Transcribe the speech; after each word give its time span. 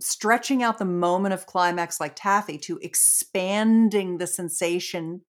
stretching 0.00 0.62
out 0.62 0.78
the 0.78 0.84
moment 0.84 1.34
of 1.34 1.46
climax 1.46 2.00
like 2.00 2.14
taffy 2.14 2.58
to 2.58 2.78
expanding 2.82 4.18
the 4.18 4.26
sensation 4.26 5.22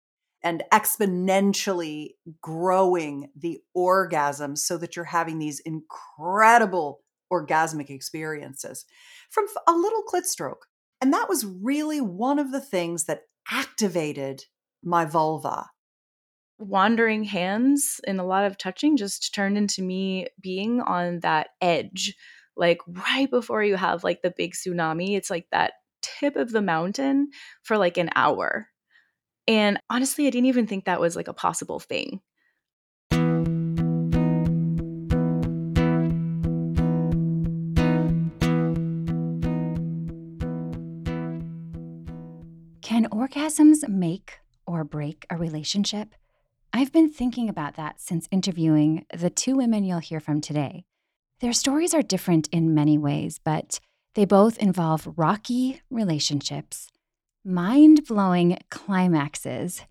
and 0.43 0.63
exponentially 0.71 2.11
growing 2.41 3.29
the 3.35 3.59
orgasm 3.73 4.55
so 4.55 4.77
that 4.77 4.95
you're 4.95 5.05
having 5.05 5.39
these 5.39 5.59
incredible 5.61 7.01
orgasmic 7.31 7.89
experiences 7.89 8.85
from 9.29 9.45
a 9.67 9.73
little 9.73 10.03
clit 10.11 10.23
stroke. 10.23 10.65
And 11.01 11.13
that 11.13 11.29
was 11.29 11.45
really 11.45 12.01
one 12.01 12.39
of 12.39 12.51
the 12.51 12.61
things 12.61 13.05
that 13.05 13.23
activated 13.51 14.45
my 14.83 15.05
vulva 15.05 15.67
wandering 16.59 17.23
hands 17.23 18.01
and 18.05 18.19
a 18.19 18.23
lot 18.23 18.45
of 18.45 18.57
touching 18.57 18.97
just 18.97 19.33
turned 19.33 19.57
into 19.57 19.81
me 19.81 20.27
being 20.41 20.81
on 20.81 21.21
that 21.21 21.47
edge 21.61 22.15
like 22.59 22.79
right 22.87 23.29
before 23.31 23.63
you 23.63 23.75
have 23.75 24.03
like 24.03 24.21
the 24.21 24.33
big 24.35 24.53
tsunami 24.53 25.15
it's 25.15 25.29
like 25.29 25.47
that 25.51 25.73
tip 26.01 26.35
of 26.35 26.51
the 26.51 26.61
mountain 26.61 27.29
for 27.63 27.77
like 27.77 27.97
an 27.97 28.09
hour 28.15 28.67
and 29.47 29.79
honestly 29.89 30.27
i 30.27 30.29
didn't 30.29 30.47
even 30.47 30.67
think 30.67 30.85
that 30.85 31.01
was 31.01 31.16
like 31.16 31.27
a 31.27 31.33
possible 31.33 31.79
thing 31.79 32.21
Can 42.89 43.07
orgasms 43.11 43.88
make 43.88 44.39
or 44.66 44.83
break 44.83 45.27
a 45.29 45.38
relationship? 45.38 46.16
I've 46.73 46.91
been 46.91 47.09
thinking 47.09 47.47
about 47.47 47.75
that 47.75 48.01
since 48.01 48.27
interviewing 48.31 49.05
the 49.16 49.29
two 49.29 49.55
women 49.55 49.83
you'll 49.83 49.99
hear 49.99 50.19
from 50.19 50.41
today. 50.41 50.85
Their 51.41 51.53
stories 51.53 51.93
are 51.93 52.01
different 52.01 52.49
in 52.51 52.73
many 52.73 52.97
ways, 52.97 53.39
but 53.41 53.79
they 54.13 54.25
both 54.25 54.57
involve 54.57 55.13
rocky 55.15 55.81
relationships, 55.89 56.89
mind 57.45 58.05
blowing 58.05 58.57
climaxes, 58.69 59.83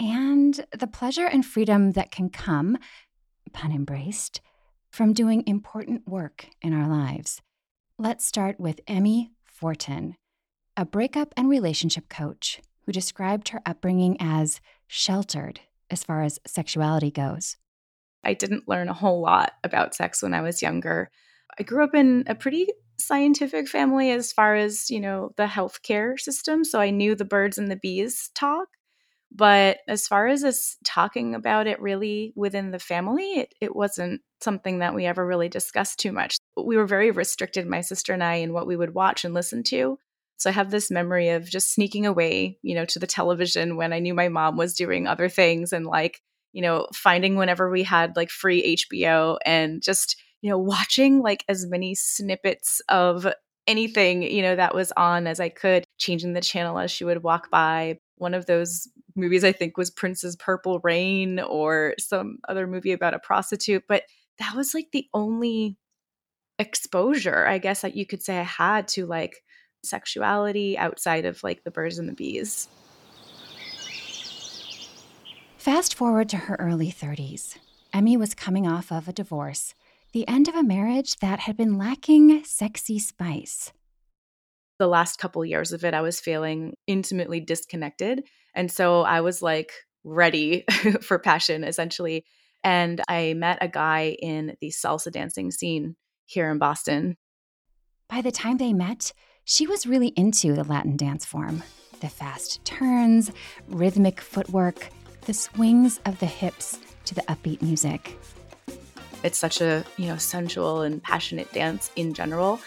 and 0.00 0.64
the 0.76 0.86
pleasure 0.86 1.26
and 1.26 1.44
freedom 1.44 1.92
that 1.92 2.10
can 2.10 2.30
come, 2.30 2.78
pun 3.52 3.70
embraced, 3.70 4.40
from 4.90 5.12
doing 5.12 5.44
important 5.46 6.08
work 6.08 6.46
in 6.62 6.72
our 6.72 6.88
lives. 6.88 7.42
Let's 7.98 8.24
start 8.24 8.58
with 8.58 8.80
Emmy 8.86 9.32
Fortin, 9.44 10.16
a 10.74 10.86
breakup 10.86 11.34
and 11.36 11.50
relationship 11.50 12.08
coach 12.08 12.62
who 12.86 12.92
described 12.92 13.50
her 13.50 13.60
upbringing 13.66 14.16
as 14.20 14.62
sheltered 14.86 15.60
as 15.90 16.02
far 16.02 16.22
as 16.22 16.38
sexuality 16.46 17.10
goes? 17.10 17.58
I 18.24 18.34
didn't 18.34 18.68
learn 18.68 18.88
a 18.88 18.94
whole 18.94 19.20
lot 19.20 19.52
about 19.64 19.94
sex 19.94 20.22
when 20.22 20.34
I 20.34 20.40
was 20.40 20.62
younger. 20.62 21.10
I 21.58 21.62
grew 21.62 21.84
up 21.84 21.94
in 21.94 22.24
a 22.26 22.34
pretty 22.34 22.68
scientific 22.98 23.68
family 23.68 24.10
as 24.10 24.32
far 24.32 24.56
as, 24.56 24.90
you 24.90 25.00
know, 25.00 25.30
the 25.36 25.46
healthcare 25.46 26.18
system. 26.18 26.64
So 26.64 26.80
I 26.80 26.90
knew 26.90 27.14
the 27.14 27.24
birds 27.24 27.58
and 27.58 27.70
the 27.70 27.76
bees 27.76 28.30
talk. 28.34 28.68
But 29.30 29.78
as 29.86 30.08
far 30.08 30.26
as 30.26 30.42
us 30.42 30.76
talking 30.84 31.34
about 31.34 31.66
it 31.66 31.80
really 31.80 32.32
within 32.34 32.70
the 32.70 32.78
family, 32.78 33.24
it, 33.24 33.54
it 33.60 33.76
wasn't 33.76 34.22
something 34.40 34.78
that 34.78 34.94
we 34.94 35.04
ever 35.04 35.26
really 35.26 35.48
discussed 35.48 35.98
too 36.00 36.12
much. 36.12 36.38
We 36.56 36.76
were 36.76 36.86
very 36.86 37.10
restricted, 37.10 37.66
my 37.66 37.82
sister 37.82 38.14
and 38.14 38.24
I, 38.24 38.34
in 38.34 38.52
what 38.52 38.66
we 38.66 38.76
would 38.76 38.94
watch 38.94 39.24
and 39.24 39.34
listen 39.34 39.62
to. 39.64 39.98
So 40.38 40.48
I 40.48 40.52
have 40.54 40.70
this 40.70 40.90
memory 40.90 41.30
of 41.30 41.44
just 41.44 41.74
sneaking 41.74 42.06
away, 42.06 42.58
you 42.62 42.74
know, 42.74 42.84
to 42.86 42.98
the 42.98 43.06
television 43.06 43.76
when 43.76 43.92
I 43.92 43.98
knew 43.98 44.14
my 44.14 44.28
mom 44.28 44.56
was 44.56 44.74
doing 44.74 45.06
other 45.06 45.28
things 45.28 45.72
and 45.72 45.84
like, 45.84 46.22
you 46.58 46.62
know, 46.62 46.88
finding 46.92 47.36
whenever 47.36 47.70
we 47.70 47.84
had 47.84 48.16
like 48.16 48.30
free 48.30 48.76
HBO 48.76 49.38
and 49.46 49.80
just, 49.80 50.20
you 50.42 50.50
know, 50.50 50.58
watching 50.58 51.22
like 51.22 51.44
as 51.48 51.64
many 51.68 51.94
snippets 51.94 52.82
of 52.88 53.28
anything, 53.68 54.24
you 54.24 54.42
know, 54.42 54.56
that 54.56 54.74
was 54.74 54.90
on 54.96 55.28
as 55.28 55.38
I 55.38 55.50
could, 55.50 55.84
changing 55.98 56.32
the 56.32 56.40
channel 56.40 56.80
as 56.80 56.90
she 56.90 57.04
would 57.04 57.22
walk 57.22 57.48
by. 57.48 58.00
One 58.16 58.34
of 58.34 58.46
those 58.46 58.88
movies 59.14 59.44
I 59.44 59.52
think 59.52 59.76
was 59.76 59.88
Prince's 59.88 60.34
Purple 60.34 60.80
Rain 60.82 61.38
or 61.38 61.94
some 62.00 62.38
other 62.48 62.66
movie 62.66 62.90
about 62.90 63.14
a 63.14 63.20
prostitute, 63.20 63.84
but 63.86 64.02
that 64.40 64.56
was 64.56 64.74
like 64.74 64.88
the 64.92 65.06
only 65.14 65.76
exposure, 66.58 67.46
I 67.46 67.58
guess 67.58 67.82
that 67.82 67.94
you 67.94 68.04
could 68.04 68.20
say 68.20 68.36
I 68.36 68.42
had 68.42 68.88
to 68.88 69.06
like 69.06 69.44
sexuality 69.84 70.76
outside 70.76 71.24
of 71.24 71.40
like 71.44 71.62
the 71.62 71.70
birds 71.70 72.00
and 72.00 72.08
the 72.08 72.14
bees. 72.14 72.66
Fast 75.58 75.96
forward 75.96 76.28
to 76.28 76.36
her 76.36 76.54
early 76.60 76.92
30s. 76.92 77.58
Emmy 77.92 78.16
was 78.16 78.32
coming 78.32 78.68
off 78.68 78.92
of 78.92 79.08
a 79.08 79.12
divorce, 79.12 79.74
the 80.12 80.26
end 80.28 80.46
of 80.46 80.54
a 80.54 80.62
marriage 80.62 81.16
that 81.16 81.40
had 81.40 81.56
been 81.56 81.76
lacking 81.76 82.44
sexy 82.44 83.00
spice. 83.00 83.72
The 84.78 84.86
last 84.86 85.18
couple 85.18 85.44
years 85.44 85.72
of 85.72 85.84
it, 85.84 85.94
I 85.94 86.00
was 86.00 86.20
feeling 86.20 86.74
intimately 86.86 87.40
disconnected. 87.40 88.22
And 88.54 88.70
so 88.70 89.02
I 89.02 89.20
was 89.20 89.42
like 89.42 89.72
ready 90.04 90.64
for 91.00 91.18
passion, 91.18 91.64
essentially. 91.64 92.24
And 92.62 93.02
I 93.08 93.34
met 93.34 93.58
a 93.60 93.66
guy 93.66 94.16
in 94.22 94.56
the 94.60 94.68
salsa 94.68 95.10
dancing 95.10 95.50
scene 95.50 95.96
here 96.24 96.52
in 96.52 96.58
Boston. 96.58 97.16
By 98.08 98.22
the 98.22 98.30
time 98.30 98.58
they 98.58 98.72
met, 98.72 99.12
she 99.44 99.66
was 99.66 99.88
really 99.88 100.08
into 100.08 100.54
the 100.54 100.62
Latin 100.62 100.96
dance 100.96 101.24
form 101.24 101.64
the 102.00 102.08
fast 102.08 102.64
turns, 102.64 103.32
rhythmic 103.68 104.20
footwork, 104.20 104.90
the 105.22 105.34
swings 105.34 106.00
of 106.06 106.18
the 106.18 106.26
hips 106.26 106.78
to 107.04 107.14
the 107.14 107.22
upbeat 107.22 107.62
music. 107.62 108.18
It's 109.22 109.38
such 109.38 109.60
a, 109.60 109.84
you 109.96 110.06
know, 110.06 110.16
sensual 110.16 110.82
and 110.82 111.02
passionate 111.02 111.52
dance 111.52 111.90
in 111.96 112.14
general 112.14 112.60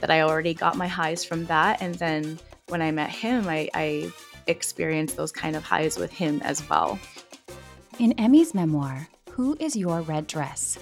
that 0.00 0.10
I 0.10 0.22
already 0.22 0.54
got 0.54 0.76
my 0.76 0.86
highs 0.86 1.24
from 1.24 1.46
that. 1.46 1.82
And 1.82 1.94
then 1.96 2.38
when 2.68 2.82
I 2.82 2.90
met 2.90 3.10
him, 3.10 3.48
I, 3.48 3.68
I 3.74 4.12
experienced 4.46 5.16
those 5.16 5.32
kind 5.32 5.56
of 5.56 5.64
highs 5.64 5.98
with 5.98 6.12
him 6.12 6.40
as 6.44 6.68
well. 6.68 6.98
In 7.98 8.12
Emmy's 8.12 8.54
memoir, 8.54 9.08
Who 9.30 9.56
is 9.58 9.74
Your 9.74 10.02
Red 10.02 10.26
Dress? 10.26 10.78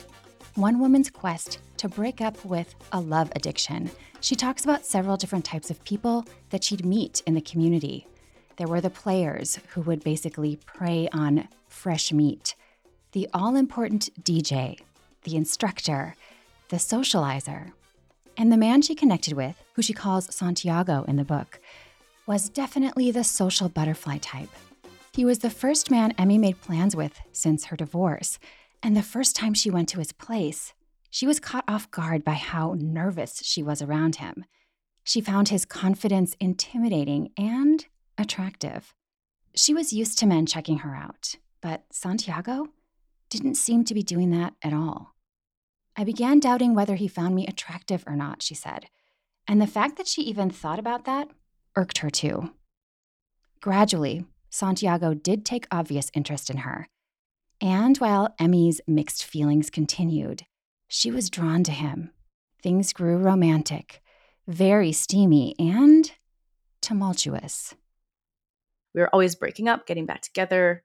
One 0.54 0.78
woman's 0.78 1.10
quest 1.10 1.60
to 1.78 1.88
break 1.88 2.20
up 2.20 2.42
with 2.44 2.74
a 2.92 3.00
love 3.00 3.32
addiction 3.36 3.90
she 4.26 4.34
talks 4.34 4.64
about 4.64 4.84
several 4.84 5.16
different 5.16 5.44
types 5.44 5.70
of 5.70 5.84
people 5.84 6.24
that 6.50 6.64
she'd 6.64 6.84
meet 6.84 7.22
in 7.26 7.34
the 7.34 7.40
community. 7.40 8.08
There 8.56 8.68
were 8.68 8.80
the 8.80 8.90
players 8.90 9.58
who 9.68 9.82
would 9.82 10.02
basically 10.02 10.56
prey 10.64 11.08
on 11.12 11.48
fresh 11.68 12.12
meat, 12.12 12.54
the 13.12 13.28
all 13.34 13.54
important 13.54 14.08
DJ, 14.22 14.80
the 15.24 15.36
instructor, 15.36 16.14
the 16.70 16.76
socializer. 16.76 17.72
And 18.36 18.50
the 18.50 18.56
man 18.56 18.82
she 18.82 18.94
connected 18.94 19.34
with, 19.34 19.62
who 19.74 19.82
she 19.82 19.92
calls 19.92 20.34
Santiago 20.34 21.04
in 21.06 21.16
the 21.16 21.24
book, 21.24 21.60
was 22.26 22.48
definitely 22.48 23.10
the 23.10 23.24
social 23.24 23.68
butterfly 23.68 24.18
type. 24.18 24.50
He 25.12 25.24
was 25.24 25.40
the 25.40 25.50
first 25.50 25.90
man 25.90 26.12
Emmy 26.18 26.38
made 26.38 26.60
plans 26.60 26.96
with 26.96 27.20
since 27.32 27.66
her 27.66 27.76
divorce, 27.76 28.38
and 28.82 28.96
the 28.96 29.02
first 29.02 29.36
time 29.36 29.54
she 29.54 29.70
went 29.70 29.88
to 29.90 29.98
his 29.98 30.12
place, 30.12 30.72
she 31.10 31.26
was 31.26 31.40
caught 31.40 31.64
off 31.68 31.90
guard 31.90 32.24
by 32.24 32.34
how 32.34 32.74
nervous 32.78 33.40
she 33.42 33.62
was 33.62 33.80
around 33.80 34.16
him. 34.16 34.44
She 35.04 35.20
found 35.20 35.48
his 35.48 35.64
confidence 35.64 36.36
intimidating 36.40 37.30
and 37.38 37.86
attractive. 38.18 38.94
She 39.54 39.74
was 39.74 39.92
used 39.92 40.18
to 40.18 40.26
men 40.26 40.46
checking 40.46 40.78
her 40.78 40.94
out, 40.94 41.36
but 41.60 41.84
Santiago 41.90 42.68
didn't 43.30 43.56
seem 43.56 43.84
to 43.84 43.94
be 43.94 44.02
doing 44.02 44.30
that 44.30 44.54
at 44.62 44.72
all. 44.72 45.14
I 45.96 46.04
began 46.04 46.40
doubting 46.40 46.74
whether 46.74 46.96
he 46.96 47.08
found 47.08 47.34
me 47.34 47.46
attractive 47.46 48.04
or 48.06 48.16
not, 48.16 48.42
she 48.42 48.54
said, 48.54 48.86
and 49.48 49.60
the 49.60 49.66
fact 49.66 49.96
that 49.96 50.08
she 50.08 50.22
even 50.22 50.50
thought 50.50 50.78
about 50.78 51.04
that 51.04 51.28
irked 51.74 51.98
her 51.98 52.10
too. 52.10 52.50
Gradually, 53.60 54.26
Santiago 54.50 55.14
did 55.14 55.44
take 55.44 55.66
obvious 55.70 56.10
interest 56.14 56.50
in 56.50 56.58
her. 56.58 56.88
And 57.60 57.96
while 57.98 58.34
Emmy's 58.38 58.80
mixed 58.86 59.24
feelings 59.24 59.70
continued, 59.70 60.44
she 60.88 61.10
was 61.10 61.30
drawn 61.30 61.64
to 61.64 61.72
him. 61.72 62.10
Things 62.62 62.92
grew 62.92 63.16
romantic, 63.16 64.02
very 64.46 64.92
steamy, 64.92 65.54
and 65.58 66.12
tumultuous. 66.80 67.74
We 68.96 69.02
were 69.02 69.14
always 69.14 69.34
breaking 69.36 69.68
up, 69.68 69.86
getting 69.86 70.06
back 70.06 70.22
together. 70.22 70.82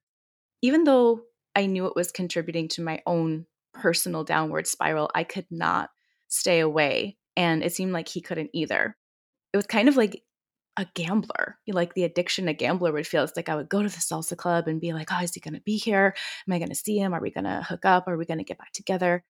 Even 0.62 0.84
though 0.84 1.22
I 1.56 1.66
knew 1.66 1.88
it 1.88 1.96
was 1.96 2.12
contributing 2.12 2.68
to 2.70 2.84
my 2.84 3.02
own 3.08 3.46
personal 3.74 4.26
downward 4.26 4.68
spiral, 4.68 5.10
I 5.16 5.24
could 5.24 5.48
not 5.50 5.90
stay 6.28 6.60
away. 6.60 7.18
And 7.38 7.64
it 7.64 7.74
seemed 7.74 7.94
like 7.94 8.10
he 8.10 8.22
couldn't 8.22 8.52
either. 8.54 8.98
It 9.54 9.58
was 9.58 9.66
kind 9.66 9.88
of 9.88 9.96
like 9.96 10.24
a 10.78 10.86
gambler, 10.94 11.58
like 11.68 11.94
the 11.94 12.04
addiction 12.04 12.48
a 12.48 12.54
gambler 12.54 12.92
would 12.92 13.08
feel. 13.08 13.24
It's 13.24 13.36
like 13.36 13.50
I 13.50 13.56
would 13.56 13.70
go 13.70 13.82
to 13.82 13.90
the 13.90 13.96
salsa 13.96 14.36
club 14.38 14.68
and 14.68 14.82
be 14.82 14.94
like, 14.94 15.10
oh, 15.12 15.24
is 15.24 15.34
he 15.34 15.40
going 15.40 15.54
to 15.54 15.62
be 15.62 15.78
here? 15.78 16.14
Am 16.48 16.54
I 16.54 16.60
going 16.60 16.70
to 16.70 16.76
see 16.76 16.98
him? 16.98 17.14
Are 17.14 17.22
we 17.22 17.32
going 17.32 17.46
to 17.46 17.66
hook 17.68 17.86
up? 17.86 18.08
Are 18.08 18.18
we 18.18 18.26
going 18.26 18.38
to 18.40 18.44
get 18.44 18.58
back 18.58 18.74
together? 18.74 19.24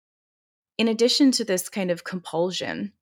In 0.79 0.87
addition 0.87 1.33
to 1.33 1.45
this 1.45 1.69
kind 1.69 1.91
of 1.91 2.05
compulsion, 2.05 2.93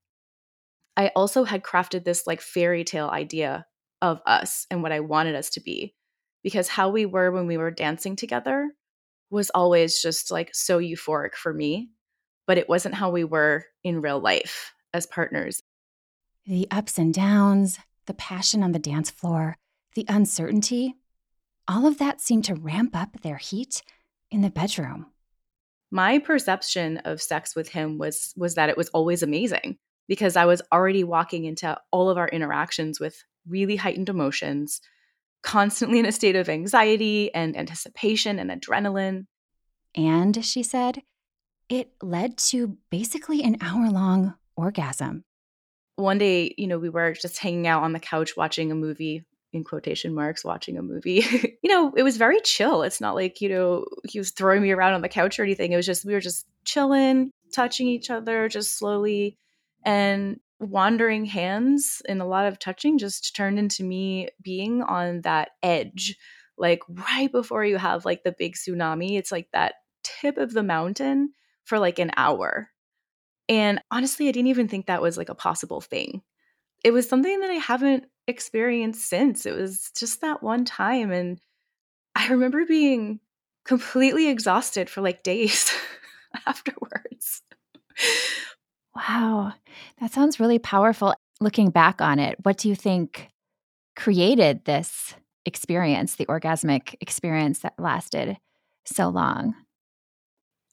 I 0.97 1.11
also 1.15 1.45
had 1.45 1.63
crafted 1.63 2.05
this 2.05 2.27
like 2.27 2.41
fairy 2.41 2.85
tale 2.85 3.09
idea 3.09 3.67
of 4.03 4.21
us 4.27 4.67
and 4.71 4.83
what 4.83 4.93
I 4.93 5.01
wanted 5.01 5.35
us 5.35 5.51
to 5.51 5.61
be. 5.61 5.95
Because 6.43 6.69
how 6.69 6.91
we 6.91 7.07
were 7.07 7.31
when 7.31 7.47
we 7.47 7.57
were 7.57 7.71
dancing 7.71 8.17
together 8.17 8.71
was 9.31 9.51
always 9.51 10.01
just 10.01 10.31
like 10.31 10.55
so 10.55 10.79
euphoric 10.79 11.35
for 11.35 11.53
me, 11.53 11.91
but 12.47 12.59
it 12.59 12.69
wasn't 12.69 12.95
how 12.95 13.11
we 13.11 13.25
were 13.25 13.65
in 13.83 14.01
real 14.01 14.21
life 14.21 14.73
as 14.95 15.07
partners. 15.07 15.63
The 16.47 16.69
ups 16.71 16.99
and 16.99 17.13
downs, 17.13 17.79
the 18.07 18.15
passion 18.15 18.63
on 18.63 18.73
the 18.73 18.79
dance 18.79 19.11
floor, 19.11 19.57
the 19.95 20.07
uncertainty, 20.09 20.95
all 21.67 21.87
of 21.87 21.99
that 21.99 22.21
seemed 22.21 22.45
to 22.45 22.55
ramp 22.55 22.95
up 22.95 23.21
their 23.23 23.37
heat 23.37 23.83
in 24.31 24.43
the 24.43 24.51
bedroom. 24.51 25.07
My 25.91 26.19
perception 26.19 26.99
of 26.99 27.23
sex 27.23 27.57
with 27.57 27.69
him 27.69 27.99
was 27.99 28.33
was 28.37 28.55
that 28.55 28.69
it 28.69 28.77
was 28.77 28.89
always 28.91 29.23
amazing 29.23 29.79
because 30.09 30.37
I 30.37 30.45
was 30.45 30.63
already 30.73 31.05
walking 31.05 31.45
into 31.45 31.77
all 31.91 32.11
of 32.11 32.19
our 32.19 32.29
interactions 32.29 33.01
with 33.01 33.23
really 33.49 33.77
heightened 33.77 34.09
emotions, 34.09 34.81
constantly 35.43 35.99
in 35.99 36.07
a 36.07 36.13
state 36.13 36.37
of 36.37 36.49
anxiety 36.49 37.33
and 37.35 37.57
anticipation 37.57 38.39
and 38.39 38.51
adrenaline. 38.51 39.27
And 39.95 40.45
she 40.45 40.63
said, 40.63 41.03
it 41.69 41.93
led 42.03 42.37
to 42.39 42.77
basically 42.91 43.43
an 43.43 43.57
hour 43.61 43.91
long 43.91 44.35
orgasm 44.57 45.25
one 45.97 46.19
day, 46.19 46.55
you 46.57 46.67
know, 46.67 46.79
we 46.79 46.91
were 46.91 47.13
just 47.13 47.39
hanging 47.39 47.67
out 47.67 47.83
on 47.83 47.93
the 47.93 48.01
couch 48.01 48.37
watching 48.37 48.71
a 48.71 48.75
movie 48.75 49.25
in 49.53 49.65
quotation 49.65 50.15
marks 50.15 50.45
watching 50.45 50.77
a 50.77 50.83
movie. 50.83 51.25
you 51.63 51.71
know, 51.71 51.93
it 51.97 52.03
was 52.03 52.19
very 52.19 52.41
chill. 52.43 52.83
It's 52.83 53.01
not 53.01 53.15
like, 53.15 53.41
you 53.41 53.49
know, 53.49 53.87
he 54.05 54.19
was 54.19 54.31
throwing 54.31 54.63
me 54.63 54.71
around 54.73 54.93
on 54.93 55.01
the 55.01 55.09
couch 55.09 55.39
or 55.39 55.43
anything. 55.43 55.73
It 55.73 55.77
was 55.77 55.87
just 55.87 56.05
we 56.05 56.13
were 56.13 56.21
just 56.21 56.47
chilling, 56.65 57.31
touching 57.55 57.89
each 57.89 58.11
other 58.11 58.49
just 58.49 58.79
slowly 58.79 59.39
and 59.85 60.39
wandering 60.59 61.25
hands 61.25 62.03
and 62.09 62.21
a 62.21 62.27
lot 62.27 62.47
of 62.47 62.59
touching 62.59 62.99
just 62.99 63.35
turned 63.37 63.59
into 63.59 63.85
me 63.85 64.29
being 64.43 64.83
on 64.83 65.21
that 65.23 65.51
edge 65.63 66.17
like 66.59 66.81
right 66.89 67.31
before 67.31 67.65
you 67.65 67.77
have 67.77 68.05
like 68.07 68.25
the 68.25 68.35
big 68.37 68.55
tsunami. 68.55 69.19
It's 69.19 69.31
like 69.33 69.49
that 69.53 69.75
tip 70.03 70.39
of 70.39 70.53
the 70.53 70.63
mountain 70.63 71.33
for 71.65 71.79
like 71.79 71.99
an 71.99 72.11
hour 72.17 72.71
and 73.49 73.81
honestly, 73.91 74.29
I 74.29 74.33
didn't 74.33 74.49
even 74.49 74.69
think 74.69 74.87
that 74.87 75.03
was 75.03 75.17
like 75.17 75.29
a 75.29 75.35
possible 75.35 75.81
thing. 75.81 76.23
It 76.83 76.91
was 76.91 77.09
something 77.09 77.41
that 77.41 77.51
I 77.51 77.55
haven't 77.55 78.07
experienced 78.27 79.09
since. 79.09 79.47
It 79.47 79.55
was 79.55 79.91
just 79.97 80.21
that 80.21 80.43
one 80.43 80.65
time. 80.65 81.13
And 81.13 81.41
I 82.15 82.29
remember 82.29 82.65
being 82.65 83.21
completely 83.65 84.29
exhausted 84.29 84.91
for 84.91 85.01
like 85.01 85.23
days 85.23 85.73
afterwards. 86.47 87.43
Wow. 88.97 89.53
That 90.01 90.13
sounds 90.13 90.41
really 90.41 90.59
powerful. 90.59 91.15
Looking 91.41 91.71
back 91.71 92.01
on 92.01 92.19
it, 92.19 92.37
what 92.43 92.57
do 92.57 92.69
you 92.69 92.75
think 92.75 93.29
created 93.95 94.65
this 94.65 95.15
experience, 95.45 96.17
the 96.17 96.27
orgasmic 96.27 96.95
experience 97.01 97.61
that 97.61 97.75
lasted 97.79 98.39
so 98.87 99.09
long? 99.09 99.55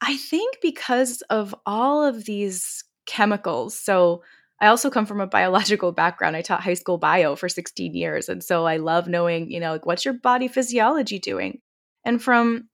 I 0.01 0.17
think 0.17 0.57
because 0.61 1.21
of 1.29 1.53
all 1.65 2.05
of 2.05 2.25
these 2.25 2.83
chemicals. 3.05 3.77
So 3.77 4.23
I 4.61 4.67
also 4.67 4.89
come 4.89 5.05
from 5.05 5.19
a 5.19 5.27
biological 5.27 5.91
background. 5.91 6.37
I 6.37 6.41
taught 6.41 6.63
high 6.63 6.73
school 6.75 6.97
bio 6.97 7.35
for 7.35 7.49
16 7.49 7.93
years. 7.93 8.29
And 8.29 8.41
so 8.41 8.65
I 8.65 8.77
love 8.77 9.07
knowing, 9.07 9.51
you 9.51 9.59
know, 9.59 9.73
like 9.73 9.85
what's 9.85 10.05
your 10.05 10.13
body 10.13 10.47
physiology 10.47 11.19
doing? 11.19 11.59
And 12.05 12.23
from 12.23 12.69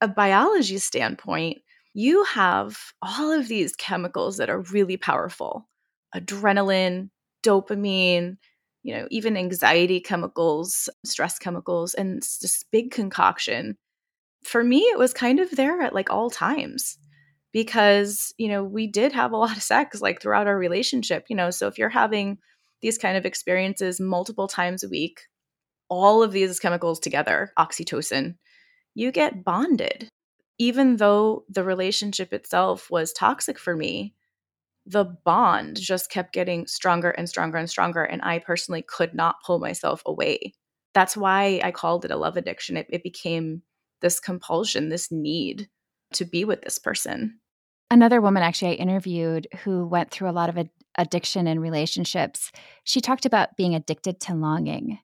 a 0.00 0.08
biology 0.08 0.78
standpoint, 0.78 1.58
you 1.94 2.24
have 2.24 2.78
all 3.00 3.30
of 3.32 3.48
these 3.48 3.74
chemicals 3.76 4.36
that 4.36 4.50
are 4.50 4.60
really 4.60 4.96
powerful 4.96 5.68
adrenaline, 6.14 7.10
dopamine, 7.42 8.36
you 8.84 8.94
know, 8.94 9.08
even 9.10 9.36
anxiety 9.36 10.00
chemicals, 10.00 10.88
stress 11.04 11.38
chemicals, 11.38 11.94
and 11.94 12.22
this 12.22 12.64
big 12.70 12.90
concoction 12.90 13.76
for 14.44 14.62
me, 14.62 14.80
it 14.80 14.98
was 14.98 15.12
kind 15.12 15.40
of 15.40 15.50
there 15.50 15.80
at 15.80 15.94
like 15.94 16.10
all 16.10 16.30
times 16.30 16.98
because, 17.52 18.32
you 18.38 18.48
know, 18.48 18.62
we 18.62 18.86
did 18.86 19.12
have 19.12 19.32
a 19.32 19.36
lot 19.44 19.56
of 19.56 19.62
sex 19.62 20.00
like 20.00 20.20
throughout 20.20 20.46
our 20.46 20.56
relationship, 20.56 21.24
you 21.28 21.36
know. 21.36 21.50
So 21.50 21.66
if 21.66 21.78
you're 21.78 21.88
having 21.88 22.38
these 22.82 22.98
kind 22.98 23.16
of 23.16 23.26
experiences 23.26 23.98
multiple 23.98 24.46
times 24.46 24.84
a 24.84 24.88
week, 24.88 25.22
all 25.88 26.22
of 26.22 26.32
these 26.32 26.60
chemicals 26.60 27.00
together, 27.00 27.52
oxytocin, 27.58 28.36
you 28.94 29.10
get 29.10 29.44
bonded. 29.44 30.08
Even 30.58 30.96
though 30.96 31.44
the 31.48 31.64
relationship 31.64 32.32
itself 32.32 32.90
was 32.90 33.12
toxic 33.12 33.58
for 33.58 33.74
me, 33.76 34.14
the 34.86 35.04
bond 35.04 35.80
just 35.80 36.10
kept 36.10 36.32
getting 36.32 36.66
stronger 36.66 37.10
and 37.10 37.28
stronger 37.28 37.56
and 37.56 37.68
stronger. 37.68 38.04
And 38.04 38.22
I 38.22 38.38
personally 38.38 38.82
could 38.82 39.14
not 39.14 39.36
pull 39.44 39.58
myself 39.58 40.02
away. 40.06 40.54
That's 40.92 41.16
why 41.16 41.60
I 41.64 41.70
called 41.70 42.04
it 42.04 42.10
a 42.10 42.16
love 42.16 42.36
addiction. 42.36 42.76
It, 42.76 42.86
it 42.90 43.02
became 43.02 43.62
this 44.00 44.20
compulsion, 44.20 44.90
this 44.90 45.10
need 45.10 45.68
to 46.12 46.24
be 46.24 46.44
with 46.44 46.62
this 46.62 46.78
person. 46.78 47.40
Another 47.90 48.20
woman 48.20 48.42
actually 48.42 48.72
I 48.72 48.74
interviewed 48.74 49.48
who 49.64 49.86
went 49.86 50.10
through 50.10 50.28
a 50.28 50.32
lot 50.32 50.48
of 50.48 50.58
ad- 50.58 50.70
addiction 50.96 51.46
in 51.46 51.58
relationships, 51.58 52.52
she 52.84 53.00
talked 53.00 53.26
about 53.26 53.56
being 53.56 53.74
addicted 53.74 54.20
to 54.20 54.34
longing. 54.34 54.98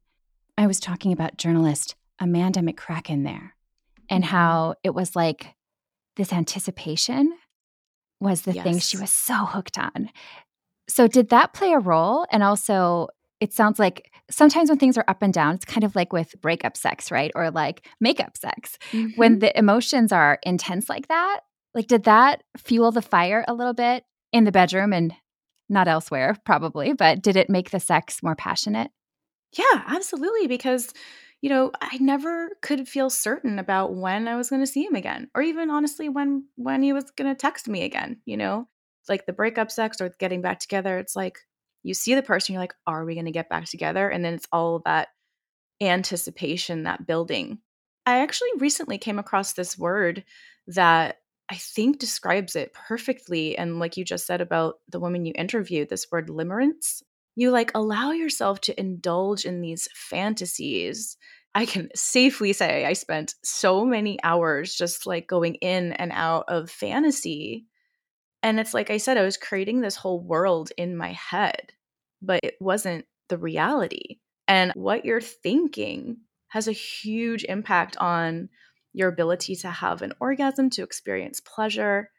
I 0.57 0.67
was 0.67 0.79
talking 0.79 1.13
about 1.13 1.37
journalist 1.37 1.95
Amanda 2.21 2.61
McCracken 2.61 3.25
there 3.25 3.55
and 4.11 4.25
mm-hmm. 4.25 4.31
how 4.31 4.75
it 4.85 4.95
was 4.95 5.17
like 5.17 5.55
this 6.17 6.33
anticipation 6.33 7.33
was 8.21 8.43
the 8.43 8.53
yes. 8.53 8.65
thing 8.65 8.79
she 8.79 8.99
was 8.99 9.11
so 9.11 9.35
hooked 9.35 9.79
on. 9.79 10.11
So, 10.89 11.07
did 11.07 11.31
that 11.31 11.55
play 11.55 11.73
a 11.73 11.79
role? 11.79 12.27
And 12.31 12.43
also, 12.43 13.09
it 13.41 13.53
sounds 13.55 13.79
like 13.79 14.11
sometimes 14.31 14.69
when 14.69 14.79
things 14.79 14.99
are 14.99 15.05
up 15.09 15.23
and 15.23 15.33
down, 15.33 15.55
it's 15.55 15.65
kind 15.65 15.85
of 15.85 15.97
like 15.97 16.13
with 16.13 16.35
breakup 16.41 16.77
sex, 16.77 17.11
right? 17.11 17.31
Or 17.35 17.51
like 17.51 17.87
makeup 18.01 18.37
sex. 18.37 18.79
Mm-hmm. 18.93 19.17
When 19.17 19.39
the 19.39 19.57
emotions 19.59 20.13
are 20.13 20.39
intense 20.43 20.89
like 20.89 21.09
that, 21.09 21.41
like 21.75 21.87
did 21.87 22.05
that 22.05 22.43
fuel 22.59 22.91
the 22.91 23.03
fire 23.03 23.45
a 23.49 23.55
little 23.55 23.73
bit 23.73 24.05
in 24.33 24.45
the 24.45 24.53
bedroom 24.53 24.93
and 24.93 25.15
not 25.69 25.89
elsewhere, 25.89 26.37
probably, 26.45 26.93
but 26.93 27.23
did 27.23 27.37
it 27.37 27.49
make 27.49 27.71
the 27.71 27.81
sex 27.81 28.23
more 28.23 28.35
passionate? 28.35 28.91
Yeah, 29.57 29.83
absolutely. 29.87 30.47
Because, 30.47 30.93
you 31.41 31.49
know, 31.49 31.71
I 31.81 31.97
never 31.99 32.51
could 32.61 32.89
feel 32.89 33.11
certain 33.11 33.59
about 33.59 33.95
when 33.95 34.29
I 34.29 34.37
was 34.37 34.51
going 34.51 34.63
to 34.63 34.67
see 34.67 34.85
him 34.85 34.95
again, 34.95 35.31
or 35.35 35.43
even 35.43 35.71
honestly 35.71 36.09
when 36.09 36.45
when 36.57 36.83
he 36.83 36.93
was 36.93 37.11
going 37.11 37.31
to 37.31 37.39
text 37.39 37.69
me 37.69 37.83
again. 37.83 38.21
You 38.25 38.37
know, 38.37 38.69
like 39.09 39.27
the 39.27 39.33
breakup 39.33 39.71
sex 39.71 40.01
or 40.01 40.15
getting 40.19 40.41
back 40.41 40.61
together. 40.61 40.99
It's 40.99 41.17
like 41.17 41.39
you 41.83 41.95
see 41.95 42.15
the 42.15 42.23
person, 42.23 42.53
you're 42.53 42.63
like, 42.63 42.75
are 42.87 43.05
we 43.05 43.15
going 43.15 43.27
to 43.27 43.33
get 43.33 43.49
back 43.49 43.67
together? 43.67 44.09
And 44.09 44.25
then 44.25 44.35
it's 44.35 44.49
all 44.53 44.81
that 44.85 45.09
anticipation, 45.81 46.85
that 46.85 47.07
building. 47.07 47.59
I 48.07 48.19
actually 48.21 48.51
recently 48.59 48.99
came 48.99 49.19
across 49.19 49.53
this 49.53 49.79
word 49.79 50.25
that 50.67 51.17
I 51.51 51.57
think 51.57 51.99
describes 51.99 52.55
it 52.55 52.73
perfectly. 52.75 53.57
And 53.57 53.79
like 53.79 53.97
you 53.97 54.05
just 54.05 54.27
said 54.27 54.41
about 54.41 54.77
the 54.89 55.01
woman 55.01 55.25
you 55.25 55.33
interviewed, 55.35 55.89
this 55.89 56.07
word 56.11 56.29
limerence, 56.29 57.03
you 57.37 57.51
like 57.51 57.71
allow 57.75 58.13
yourself 58.13 58.61
to 58.63 58.79
indulge 58.79 59.45
in 59.45 59.61
these 59.61 59.89
fantasies. 59.95 61.17
I 61.55 61.67
can 61.67 61.89
safely 61.95 62.53
say 62.53 62.85
I 62.85 62.93
spent 62.93 63.35
so 63.43 63.85
many 63.85 64.19
hours 64.23 64.75
just 64.75 65.07
like 65.07 65.27
going 65.27 65.57
in 65.57 65.93
and 65.95 66.13
out 66.13 66.45
of 66.49 66.71
fantasy 66.71 67.67
and 68.43 68.59
it's 68.59 68.75
like 68.75 68.91
I 68.91 68.97
said, 68.97 69.19
I 69.19 69.23
was 69.23 69.37
creating 69.37 69.81
this 69.81 69.97
whole 69.97 70.21
world 70.21 70.71
in 70.77 70.97
my 70.97 71.13
head, 71.13 71.73
but 72.23 72.41
it 72.43 72.57
wasn't 72.61 73.05
the 73.29 73.39
reality. 73.39 74.19
And 74.49 74.73
what 74.75 75.05
you're 75.05 75.21
thinking 75.21 76.19
has 76.49 76.67
a 76.67 76.73
huge 76.73 77.45
impact 77.45 77.97
on 77.99 78.49
your 78.93 79.09
ability 79.09 79.57
to 79.57 79.71
have 79.71 80.03
an 80.03 80.13
orgasm, 80.21 80.71
to 80.71 80.83
experience 80.83 81.41
pleasure. 81.41 82.11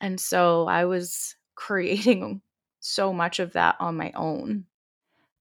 And 0.00 0.20
so 0.20 0.66
I 0.66 0.84
was 0.84 1.36
creating 1.54 2.42
so 2.80 3.12
much 3.12 3.38
of 3.38 3.52
that 3.52 3.76
on 3.80 3.96
my 3.96 4.12
own. 4.14 4.64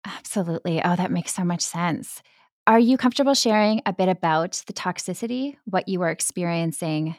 Absolutely. 0.05 0.81
Oh, 0.83 0.95
that 0.95 1.11
makes 1.11 1.33
so 1.33 1.43
much 1.43 1.61
sense. 1.61 2.21
Are 2.67 2.79
you 2.79 2.97
comfortable 2.97 3.33
sharing 3.33 3.81
a 3.85 3.93
bit 3.93 4.09
about 4.09 4.63
the 4.67 4.73
toxicity, 4.73 5.57
what 5.65 5.87
you 5.87 5.99
were 5.99 6.09
experiencing 6.09 7.15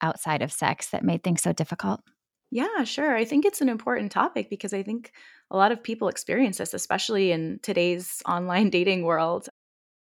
outside 0.00 0.42
of 0.42 0.52
sex 0.52 0.88
that 0.88 1.04
made 1.04 1.22
things 1.22 1.42
so 1.42 1.52
difficult? 1.52 2.00
Yeah, 2.50 2.84
sure. 2.84 3.14
I 3.14 3.24
think 3.24 3.44
it's 3.44 3.60
an 3.60 3.68
important 3.68 4.12
topic 4.12 4.48
because 4.48 4.72
I 4.72 4.82
think 4.82 5.12
a 5.50 5.56
lot 5.56 5.72
of 5.72 5.82
people 5.82 6.08
experience 6.08 6.58
this, 6.58 6.74
especially 6.74 7.32
in 7.32 7.58
today's 7.62 8.22
online 8.26 8.70
dating 8.70 9.02
world. 9.02 9.48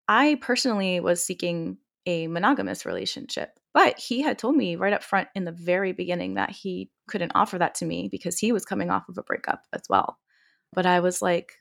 I 0.07 0.37
personally 0.41 0.99
was 0.99 1.23
seeking 1.23 1.77
a 2.05 2.27
monogamous 2.27 2.85
relationship, 2.85 3.59
but 3.73 3.99
he 3.99 4.21
had 4.21 4.37
told 4.37 4.55
me 4.55 4.75
right 4.75 4.93
up 4.93 5.03
front 5.03 5.27
in 5.35 5.45
the 5.45 5.51
very 5.51 5.91
beginning 5.91 6.35
that 6.35 6.51
he 6.51 6.91
couldn't 7.07 7.31
offer 7.33 7.57
that 7.57 7.75
to 7.75 7.85
me 7.85 8.07
because 8.09 8.37
he 8.37 8.51
was 8.51 8.65
coming 8.65 8.89
off 8.89 9.09
of 9.09 9.17
a 9.17 9.23
breakup 9.23 9.63
as 9.73 9.81
well. 9.89 10.19
But 10.73 10.85
I 10.85 10.99
was 10.99 11.21
like, 11.21 11.53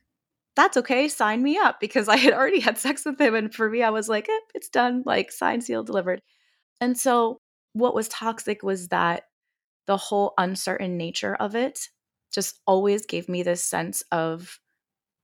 that's 0.54 0.76
okay, 0.76 1.08
sign 1.08 1.42
me 1.42 1.58
up 1.58 1.80
because 1.80 2.08
I 2.08 2.16
had 2.16 2.34
already 2.34 2.60
had 2.60 2.78
sex 2.78 3.04
with 3.04 3.20
him. 3.20 3.34
And 3.34 3.54
for 3.54 3.68
me, 3.68 3.82
I 3.82 3.90
was 3.90 4.08
like, 4.08 4.28
eh, 4.28 4.38
it's 4.54 4.68
done, 4.68 5.02
like 5.06 5.32
signed, 5.32 5.64
sealed, 5.64 5.86
delivered. 5.86 6.22
And 6.80 6.98
so 6.98 7.40
what 7.72 7.94
was 7.94 8.08
toxic 8.08 8.62
was 8.62 8.88
that 8.88 9.24
the 9.86 9.96
whole 9.96 10.34
uncertain 10.38 10.96
nature 10.96 11.34
of 11.34 11.54
it 11.54 11.88
just 12.32 12.60
always 12.66 13.06
gave 13.06 13.28
me 13.28 13.42
this 13.42 13.62
sense 13.62 14.02
of 14.12 14.58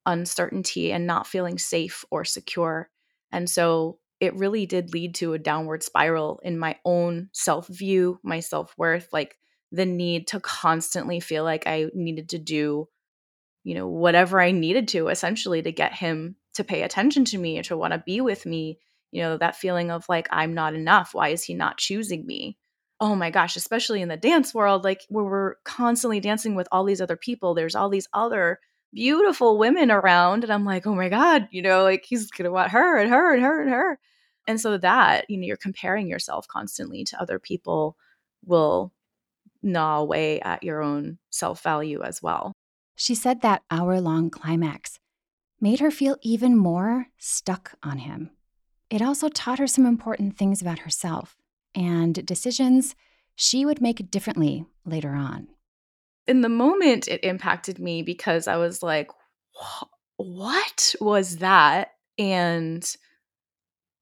uncertainty 0.07 0.93
and 0.93 1.07
not 1.07 1.27
feeling 1.27 1.59
safe 1.59 2.05
or 2.11 2.25
secure. 2.25 2.91
And 3.31 3.49
so 3.49 3.99
it 4.21 4.37
really 4.37 4.67
did 4.67 4.93
lead 4.93 5.15
to 5.17 5.33
a 5.33 5.39
downward 5.39 5.83
spiral 5.83 6.41
in 6.43 6.59
my 6.59 6.77
own 6.85 7.29
self 7.33 7.69
view, 7.69 8.19
my 8.23 8.41
self 8.41 8.75
worth, 8.77 9.09
like 9.13 9.37
the 9.73 9.87
need 9.87 10.29
to 10.29 10.41
constantly 10.41 11.21
feel 11.21 11.45
like 11.45 11.67
I 11.67 11.87
needed 11.95 12.31
to 12.31 12.39
do, 12.39 12.89
you 13.65 13.75
know, 13.75 13.89
whatever 13.89 14.41
I 14.41 14.51
needed 14.51 14.89
to 14.89 15.09
essentially 15.09 15.63
to 15.63 15.73
get 15.73 15.93
him 15.93 16.37
to 16.55 16.65
pay 16.65 16.83
attention 16.83 17.25
to 17.27 17.39
me 17.39 17.63
to 17.63 17.77
want 17.77 17.93
to 17.93 18.03
be 18.05 18.21
with 18.21 18.47
me. 18.47 18.79
You 19.11 19.23
know, 19.23 19.37
that 19.39 19.57
feeling 19.57 19.91
of 19.91 20.05
like, 20.09 20.29
I'm 20.31 20.55
not 20.55 20.75
enough. 20.75 21.15
Why 21.15 21.29
is 21.29 21.45
he 21.45 21.55
not 21.55 21.79
choosing 21.79 22.27
me? 22.27 22.59
oh 23.01 23.15
my 23.15 23.31
gosh, 23.31 23.57
especially 23.57 24.03
in 24.03 24.09
the 24.09 24.17
dance 24.17 24.53
world, 24.53 24.85
like 24.85 25.03
where 25.09 25.25
we're 25.25 25.55
constantly 25.65 26.21
dancing 26.21 26.55
with 26.55 26.69
all 26.73 26.85
these 26.85 27.01
other 27.01 27.17
people, 27.17 27.55
there's 27.55 27.75
all 27.75 27.89
these 27.89 28.09
other 28.13 28.59
beautiful 28.93 29.59
women 29.59 29.91
around. 29.91 30.45
And 30.45 30.53
I'm 30.53 30.65
like, 30.65 30.87
oh 30.87 30.95
my 30.95 31.09
God, 31.09 31.49
you 31.51 31.63
know, 31.63 31.83
like 31.83 32.05
he's 32.05 32.31
going 32.31 32.45
to 32.45 32.53
want 32.53 32.71
her 32.73 32.99
and 32.99 33.11
her 33.11 33.35
and 33.35 33.43
her 33.43 33.61
and 33.61 33.71
her. 33.71 33.99
And 34.47 34.61
so 34.61 34.79
that, 34.79 35.29
you 35.29 35.37
know, 35.37 35.47
you're 35.47 35.57
comparing 35.57 36.09
yourself 36.09 36.49
constantly 36.49 37.05
to 37.05 37.21
other 37.21 37.39
people 37.39 37.97
will 38.45 38.93
gnaw 39.63 39.99
away 39.99 40.41
at 40.41 40.63
your 40.63 40.83
own 40.83 41.19
self 41.31 41.63
value 41.63 42.03
as 42.03 42.23
well. 42.23 42.53
She 42.97 43.15
said 43.15 43.43
that 43.43 43.63
hour 43.71 44.01
long 44.01 44.31
climax 44.31 44.99
made 45.61 45.81
her 45.81 45.91
feel 45.91 46.17
even 46.23 46.57
more 46.57 47.09
stuck 47.19 47.75
on 47.83 47.99
him. 47.99 48.31
It 48.91 49.03
also 49.03 49.29
taught 49.29 49.59
her 49.59 49.67
some 49.67 49.87
important 49.87 50.39
things 50.39 50.63
about 50.63 50.81
herself 50.81 51.37
and 51.75 52.25
decisions 52.25 52.95
she 53.37 53.65
would 53.65 53.81
make 53.81 54.11
differently 54.11 54.65
later 54.85 55.13
on. 55.13 55.49
In 56.29 56.43
the 56.43 56.49
moment, 56.49 57.09
it 57.09 57.25
impacted 57.25 57.79
me 57.79 58.03
because 58.03 58.47
I 58.47 58.57
was 58.59 58.83
like, 58.83 59.11
what 60.19 60.95
was 61.01 61.39
that? 61.39 61.93
And 62.19 62.85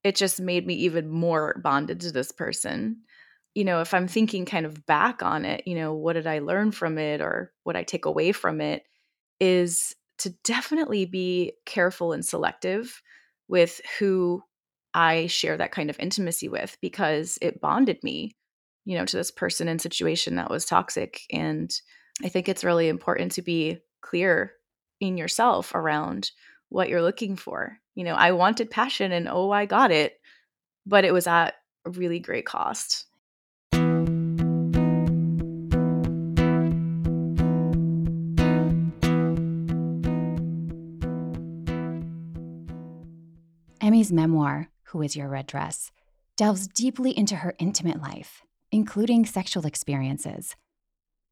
it 0.03 0.17
just 0.17 0.41
made 0.41 0.67
me 0.67 0.75
even 0.75 1.09
more 1.09 1.61
bonded 1.63 2.01
to 2.01 2.13
this 2.13 2.33
person. 2.33 2.99
You 3.55 3.65
know, 3.65 3.81
if 3.81 3.95
I'm 3.95 4.09
thinking 4.09 4.45
kind 4.45 4.67
of 4.67 4.85
back 4.87 5.23
on 5.23 5.45
it, 5.45 5.63
you 5.67 5.75
know, 5.75 5.95
what 5.95 6.15
did 6.15 6.27
I 6.27 6.41
learn 6.41 6.73
from 6.73 6.99
it 6.99 7.21
or 7.21 7.53
what 7.65 7.77
I 7.77 7.85
take 7.85 8.05
away 8.05 8.33
from 8.33 8.61
it 8.61 8.83
is 9.41 9.95
to 10.19 10.31
definitely 10.45 11.05
be 11.07 11.53
careful 11.65 12.13
and 12.13 12.25
selective 12.25 13.03
with 13.49 13.81
who 13.99 14.43
I 14.95 15.27
share 15.27 15.57
that 15.57 15.73
kind 15.73 15.91
of 15.91 15.99
intimacy 16.01 16.49
with 16.49 16.77
because 16.81 17.39
it 17.43 17.61
bonded 17.61 18.03
me, 18.03 18.37
you 18.85 18.99
know, 18.99 19.05
to 19.05 19.17
this 19.17 19.31
person 19.31 19.69
and 19.69 19.81
situation 19.81 20.37
that 20.37 20.51
was 20.51 20.65
toxic. 20.65 21.21
And 21.31 21.71
I 22.25 22.29
think 22.29 22.49
it's 22.49 22.65
really 22.65 22.89
important 22.89 23.33
to 23.33 23.43
be 23.43 23.79
clear 24.01 24.53
in 25.01 25.19
yourself 25.19 25.75
around 25.75 26.31
what 26.71 26.89
you're 26.89 27.03
looking 27.03 27.37
for. 27.37 27.79
You 27.95 28.05
know, 28.05 28.15
I 28.15 28.33
wanted 28.33 28.71
passion 28.71 29.13
and 29.13 29.29
oh, 29.29 29.51
I 29.51 29.67
got 29.67 29.91
it, 29.91 30.19
but 30.87 31.05
it 31.05 31.13
was 31.13 31.27
at 31.27 31.57
a 31.85 31.91
really 31.91 32.19
great 32.19 32.47
cost. 32.47 33.05
Emmy's 43.83 44.11
memoir, 44.11 44.69
who 44.85 45.03
is 45.03 45.15
Your 45.15 45.29
Red 45.29 45.47
Dress, 45.47 45.93
delves 46.37 46.67
deeply 46.67 47.17
into 47.17 47.37
her 47.37 47.55
intimate 47.59 48.01
life, 48.01 48.43
including 48.73 49.25
sexual 49.27 49.65
experiences. 49.67 50.57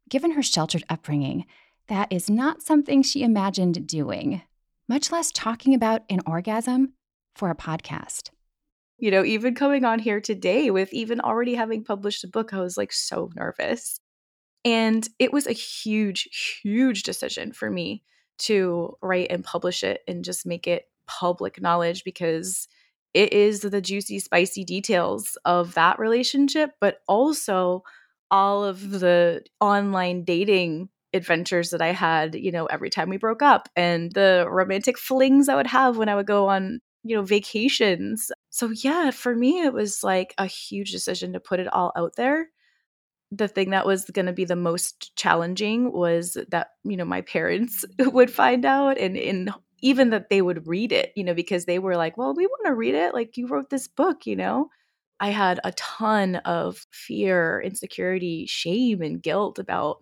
Given 0.08 0.32
her 0.32 0.42
sheltered 0.42 0.84
upbringing, 0.88 1.46
that 1.88 2.12
is 2.12 2.30
not 2.30 2.62
something 2.62 3.02
she 3.02 3.22
imagined 3.22 3.86
doing, 3.86 4.42
much 4.88 5.10
less 5.10 5.30
talking 5.30 5.74
about 5.74 6.02
an 6.08 6.20
orgasm 6.26 6.92
for 7.34 7.50
a 7.50 7.54
podcast. 7.54 8.30
You 8.98 9.10
know, 9.10 9.24
even 9.24 9.54
coming 9.54 9.84
on 9.84 9.98
here 9.98 10.20
today 10.20 10.70
with 10.70 10.92
even 10.92 11.20
already 11.20 11.54
having 11.54 11.84
published 11.84 12.24
a 12.24 12.28
book, 12.28 12.54
I 12.54 12.60
was 12.60 12.76
like 12.76 12.92
so 12.92 13.30
nervous. 13.34 13.98
And 14.64 15.06
it 15.18 15.32
was 15.32 15.46
a 15.46 15.52
huge, 15.52 16.28
huge 16.62 17.02
decision 17.02 17.52
for 17.52 17.70
me 17.70 18.02
to 18.38 18.96
write 19.02 19.30
and 19.30 19.44
publish 19.44 19.82
it 19.82 20.00
and 20.08 20.24
just 20.24 20.46
make 20.46 20.66
it 20.66 20.88
public 21.06 21.60
knowledge 21.60 22.04
because 22.04 22.66
it 23.12 23.32
is 23.32 23.60
the 23.60 23.80
juicy, 23.80 24.18
spicy 24.18 24.64
details 24.64 25.36
of 25.44 25.74
that 25.74 25.98
relationship, 25.98 26.72
but 26.80 26.98
also 27.06 27.82
all 28.34 28.64
of 28.64 28.90
the 28.90 29.44
online 29.60 30.24
dating 30.24 30.88
adventures 31.14 31.70
that 31.70 31.80
I 31.80 31.92
had, 31.92 32.34
you 32.34 32.50
know, 32.50 32.66
every 32.66 32.90
time 32.90 33.08
we 33.08 33.16
broke 33.16 33.42
up 33.42 33.68
and 33.76 34.10
the 34.12 34.46
romantic 34.50 34.98
flings 34.98 35.48
I 35.48 35.54
would 35.54 35.68
have 35.68 35.96
when 35.96 36.08
I 36.08 36.16
would 36.16 36.26
go 36.26 36.48
on, 36.48 36.80
you 37.04 37.14
know, 37.16 37.22
vacations. 37.22 38.32
So, 38.50 38.70
yeah, 38.70 39.12
for 39.12 39.36
me, 39.36 39.60
it 39.60 39.72
was 39.72 40.02
like 40.02 40.34
a 40.38 40.46
huge 40.46 40.90
decision 40.90 41.32
to 41.34 41.40
put 41.40 41.60
it 41.60 41.72
all 41.72 41.92
out 41.96 42.16
there. 42.16 42.48
The 43.32 43.48
thing 43.48 43.70
that 43.70 43.86
was 43.86 44.04
going 44.06 44.26
to 44.26 44.32
be 44.32 44.44
the 44.44 44.56
most 44.56 45.16
challenging 45.16 45.92
was 45.92 46.36
that, 46.50 46.68
you 46.84 46.96
know, 46.96 47.04
my 47.04 47.22
parents 47.22 47.84
would 48.00 48.30
find 48.32 48.64
out 48.64 48.98
and 48.98 49.16
in 49.16 49.50
even 49.82 50.10
that 50.10 50.30
they 50.30 50.42
would 50.42 50.66
read 50.66 50.92
it, 50.92 51.12
you 51.16 51.24
know, 51.24 51.34
because 51.34 51.66
they 51.66 51.78
were 51.78 51.96
like, 51.96 52.16
well, 52.16 52.34
we 52.34 52.46
want 52.46 52.66
to 52.66 52.74
read 52.74 52.94
it. 52.94 53.14
Like, 53.14 53.36
you 53.36 53.48
wrote 53.48 53.70
this 53.70 53.88
book, 53.88 54.26
you 54.26 54.36
know? 54.36 54.70
I 55.20 55.28
had 55.30 55.60
a 55.64 55.72
ton 55.72 56.36
of 56.36 56.86
fear, 56.90 57.60
insecurity, 57.64 58.46
shame, 58.46 59.02
and 59.02 59.22
guilt 59.22 59.58
about 59.58 59.98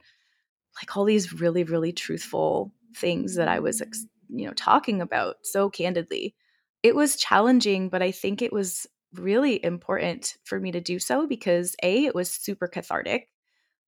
like 0.80 0.96
all 0.96 1.04
these 1.04 1.32
really, 1.32 1.64
really 1.64 1.92
truthful 1.92 2.72
things 2.96 3.36
that 3.36 3.48
I 3.48 3.60
was, 3.60 3.82
you 4.28 4.46
know, 4.46 4.52
talking 4.54 5.00
about 5.00 5.36
so 5.42 5.70
candidly. 5.70 6.34
It 6.82 6.96
was 6.96 7.16
challenging, 7.16 7.88
but 7.88 8.02
I 8.02 8.10
think 8.10 8.42
it 8.42 8.52
was 8.52 8.86
really 9.14 9.62
important 9.64 10.36
for 10.44 10.58
me 10.58 10.72
to 10.72 10.80
do 10.80 10.98
so 10.98 11.26
because 11.26 11.76
A, 11.82 12.06
it 12.06 12.14
was 12.14 12.30
super 12.30 12.66
cathartic. 12.66 13.28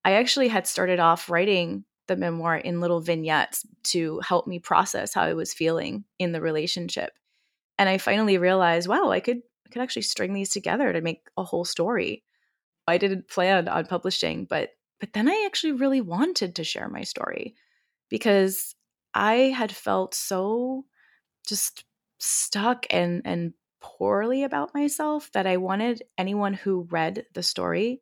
I 0.04 0.12
actually 0.12 0.48
had 0.48 0.66
started 0.66 1.00
off 1.00 1.30
writing 1.30 1.84
the 2.06 2.16
memoir 2.16 2.56
in 2.56 2.80
little 2.80 3.00
vignettes 3.00 3.66
to 3.84 4.20
help 4.20 4.46
me 4.46 4.58
process 4.58 5.14
how 5.14 5.22
I 5.22 5.32
was 5.32 5.54
feeling 5.54 6.04
in 6.18 6.32
the 6.32 6.42
relationship. 6.42 7.12
And 7.78 7.88
I 7.88 7.98
finally 7.98 8.38
realized, 8.38 8.88
wow, 8.88 9.10
I 9.10 9.20
could 9.20 9.40
I 9.66 9.70
could 9.70 9.82
actually 9.82 10.02
string 10.02 10.34
these 10.34 10.50
together 10.50 10.92
to 10.92 11.00
make 11.00 11.28
a 11.36 11.44
whole 11.44 11.64
story. 11.64 12.24
I 12.86 12.98
didn't 12.98 13.28
plan 13.28 13.68
on 13.68 13.86
publishing, 13.86 14.44
but 14.44 14.70
but 15.00 15.12
then 15.12 15.28
I 15.28 15.44
actually 15.46 15.72
really 15.72 16.00
wanted 16.00 16.54
to 16.56 16.64
share 16.64 16.88
my 16.88 17.02
story 17.02 17.54
because 18.08 18.74
I 19.12 19.34
had 19.34 19.72
felt 19.72 20.14
so 20.14 20.84
just 21.46 21.84
stuck 22.18 22.86
and 22.90 23.22
and 23.24 23.54
poorly 23.80 24.44
about 24.44 24.74
myself 24.74 25.30
that 25.32 25.46
I 25.46 25.58
wanted 25.58 26.02
anyone 26.16 26.54
who 26.54 26.88
read 26.90 27.26
the 27.34 27.42
story 27.42 28.00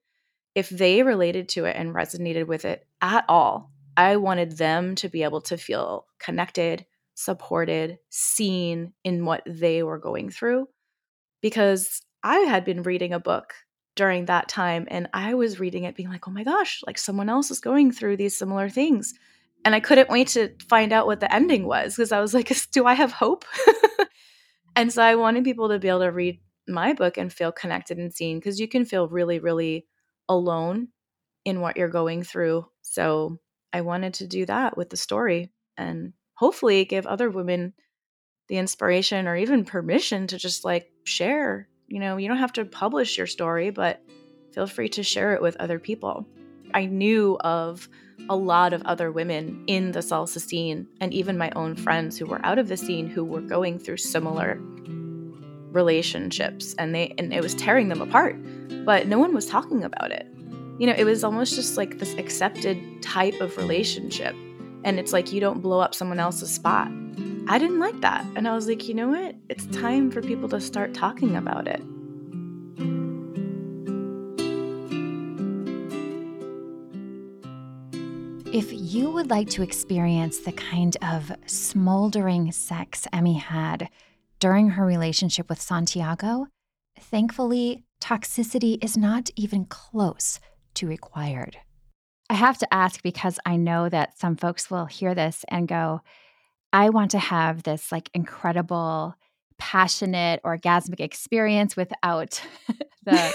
if 0.54 0.68
they 0.68 1.02
related 1.02 1.48
to 1.50 1.64
it 1.64 1.76
and 1.76 1.94
resonated 1.94 2.46
with 2.46 2.64
it 2.64 2.86
at 3.00 3.24
all 3.28 3.72
I 3.96 4.16
wanted 4.16 4.56
them 4.56 4.94
to 4.96 5.08
be 5.08 5.22
able 5.22 5.42
to 5.42 5.58
feel 5.58 6.06
connected, 6.18 6.86
supported, 7.14 7.98
seen 8.08 8.92
in 9.04 9.24
what 9.24 9.42
they 9.46 9.82
were 9.82 9.98
going 9.98 10.30
through. 10.30 10.68
Because 11.42 12.00
I 12.22 12.38
had 12.38 12.64
been 12.64 12.82
reading 12.82 13.12
a 13.12 13.20
book 13.20 13.54
during 13.94 14.26
that 14.26 14.48
time 14.48 14.86
and 14.90 15.08
I 15.12 15.34
was 15.34 15.60
reading 15.60 15.84
it 15.84 15.96
being 15.96 16.08
like, 16.08 16.26
oh 16.26 16.30
my 16.30 16.44
gosh, 16.44 16.80
like 16.86 16.96
someone 16.96 17.28
else 17.28 17.50
is 17.50 17.60
going 17.60 17.92
through 17.92 18.16
these 18.16 18.36
similar 18.36 18.70
things. 18.70 19.14
And 19.64 19.74
I 19.74 19.80
couldn't 19.80 20.08
wait 20.08 20.28
to 20.28 20.50
find 20.68 20.92
out 20.92 21.06
what 21.06 21.20
the 21.20 21.32
ending 21.32 21.66
was 21.66 21.94
because 21.94 22.12
I 22.12 22.20
was 22.20 22.34
like, 22.34 22.52
do 22.72 22.86
I 22.86 22.94
have 22.94 23.12
hope? 23.12 23.44
and 24.76 24.92
so 24.92 25.02
I 25.02 25.14
wanted 25.14 25.44
people 25.44 25.68
to 25.68 25.78
be 25.78 25.88
able 25.88 26.00
to 26.00 26.10
read 26.10 26.40
my 26.66 26.92
book 26.92 27.18
and 27.18 27.32
feel 27.32 27.52
connected 27.52 27.98
and 27.98 28.12
seen 28.12 28.38
because 28.38 28.58
you 28.58 28.68
can 28.68 28.84
feel 28.84 29.08
really, 29.08 29.38
really 29.38 29.86
alone 30.28 30.88
in 31.44 31.60
what 31.60 31.76
you're 31.76 31.88
going 31.88 32.22
through. 32.22 32.66
So 32.82 33.38
I 33.72 33.82
wanted 33.82 34.14
to 34.14 34.26
do 34.26 34.46
that 34.46 34.76
with 34.76 34.90
the 34.90 34.96
story 34.96 35.50
and 35.76 36.12
hopefully 36.34 36.84
give 36.84 37.06
other 37.06 37.30
women 37.30 37.74
the 38.52 38.58
inspiration 38.58 39.26
or 39.26 39.34
even 39.34 39.64
permission 39.64 40.26
to 40.26 40.36
just 40.36 40.62
like 40.62 40.92
share. 41.04 41.66
You 41.88 41.98
know, 42.00 42.18
you 42.18 42.28
don't 42.28 42.36
have 42.36 42.52
to 42.52 42.66
publish 42.66 43.16
your 43.16 43.26
story, 43.26 43.70
but 43.70 44.02
feel 44.52 44.66
free 44.66 44.90
to 44.90 45.02
share 45.02 45.32
it 45.32 45.40
with 45.40 45.56
other 45.56 45.78
people. 45.78 46.26
I 46.74 46.84
knew 46.84 47.38
of 47.40 47.88
a 48.28 48.36
lot 48.36 48.74
of 48.74 48.82
other 48.82 49.10
women 49.10 49.64
in 49.68 49.92
the 49.92 50.00
salsa 50.00 50.38
scene 50.38 50.86
and 51.00 51.14
even 51.14 51.38
my 51.38 51.50
own 51.56 51.76
friends 51.76 52.18
who 52.18 52.26
were 52.26 52.44
out 52.44 52.58
of 52.58 52.68
the 52.68 52.76
scene 52.76 53.06
who 53.06 53.24
were 53.24 53.40
going 53.40 53.78
through 53.78 53.96
similar 53.96 54.60
relationships 55.70 56.74
and 56.78 56.94
they 56.94 57.14
and 57.16 57.32
it 57.32 57.42
was 57.42 57.54
tearing 57.54 57.88
them 57.88 58.02
apart 58.02 58.36
but 58.84 59.06
no 59.06 59.18
one 59.18 59.34
was 59.34 59.46
talking 59.46 59.82
about 59.82 60.12
it 60.12 60.26
you 60.78 60.86
know, 60.86 60.94
it 60.96 61.04
was 61.04 61.22
almost 61.22 61.54
just 61.54 61.76
like 61.76 61.98
this 61.98 62.14
accepted 62.14 63.02
type 63.02 63.40
of 63.40 63.56
relationship. 63.56 64.34
And 64.84 64.98
it's 64.98 65.12
like 65.12 65.32
you 65.32 65.40
don't 65.40 65.60
blow 65.60 65.78
up 65.80 65.94
someone 65.94 66.18
else's 66.18 66.52
spot. 66.52 66.90
I 67.48 67.58
didn't 67.58 67.80
like 67.80 68.00
that. 68.00 68.24
And 68.36 68.46
I 68.46 68.54
was 68.54 68.66
like, 68.68 68.88
you 68.88 68.94
know 68.94 69.08
what? 69.08 69.34
It's 69.48 69.66
time 69.66 70.10
for 70.10 70.22
people 70.22 70.48
to 70.50 70.60
start 70.60 70.94
talking 70.94 71.36
about 71.36 71.68
it. 71.68 71.82
If 78.54 78.70
you 78.70 79.10
would 79.10 79.30
like 79.30 79.48
to 79.50 79.62
experience 79.62 80.38
the 80.40 80.52
kind 80.52 80.96
of 81.02 81.32
smoldering 81.46 82.52
sex 82.52 83.06
Emmy 83.12 83.38
had 83.38 83.88
during 84.40 84.70
her 84.70 84.84
relationship 84.84 85.48
with 85.48 85.60
Santiago, 85.60 86.48
thankfully, 86.98 87.84
toxicity 88.00 88.82
is 88.84 88.96
not 88.96 89.30
even 89.36 89.64
close 89.64 90.38
to 90.74 90.86
required. 90.86 91.58
I 92.28 92.34
have 92.34 92.58
to 92.58 92.74
ask 92.74 93.02
because 93.02 93.38
I 93.46 93.56
know 93.56 93.88
that 93.88 94.18
some 94.18 94.36
folks 94.36 94.70
will 94.70 94.86
hear 94.86 95.14
this 95.14 95.44
and 95.48 95.66
go, 95.66 96.02
I 96.72 96.90
want 96.90 97.10
to 97.12 97.18
have 97.18 97.62
this 97.62 97.92
like 97.92 98.10
incredible, 98.14 99.14
passionate, 99.58 100.42
orgasmic 100.42 101.00
experience 101.00 101.76
without 101.76 102.40
the 103.04 103.32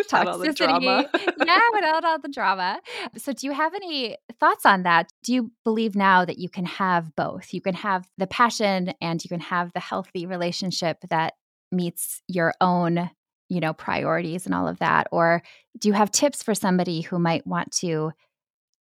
toxicity. 0.08 1.10
The 1.12 1.44
yeah, 1.46 1.60
without 1.72 2.04
all 2.04 2.18
the 2.18 2.28
drama. 2.28 2.80
So, 3.16 3.32
do 3.32 3.46
you 3.46 3.52
have 3.52 3.74
any 3.74 4.16
thoughts 4.40 4.66
on 4.66 4.82
that? 4.82 5.10
Do 5.22 5.32
you 5.32 5.52
believe 5.64 5.94
now 5.94 6.24
that 6.24 6.38
you 6.38 6.48
can 6.48 6.64
have 6.66 7.14
both? 7.14 7.52
You 7.52 7.60
can 7.60 7.74
have 7.74 8.06
the 8.18 8.26
passion 8.26 8.92
and 9.00 9.22
you 9.22 9.28
can 9.28 9.40
have 9.40 9.72
the 9.72 9.80
healthy 9.80 10.26
relationship 10.26 10.98
that 11.10 11.34
meets 11.70 12.22
your 12.28 12.54
own, 12.60 13.10
you 13.48 13.60
know, 13.60 13.72
priorities 13.72 14.46
and 14.46 14.54
all 14.54 14.68
of 14.68 14.78
that? 14.80 15.08
Or 15.12 15.42
do 15.78 15.88
you 15.88 15.94
have 15.94 16.10
tips 16.10 16.42
for 16.42 16.54
somebody 16.54 17.02
who 17.02 17.18
might 17.18 17.46
want 17.46 17.72
to 17.76 18.12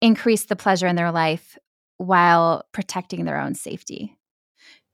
increase 0.02 0.46
the 0.46 0.56
pleasure 0.56 0.88
in 0.88 0.96
their 0.96 1.12
life 1.12 1.58
while 1.98 2.64
protecting 2.72 3.26
their 3.26 3.40
own 3.40 3.56
safety? 3.56 4.18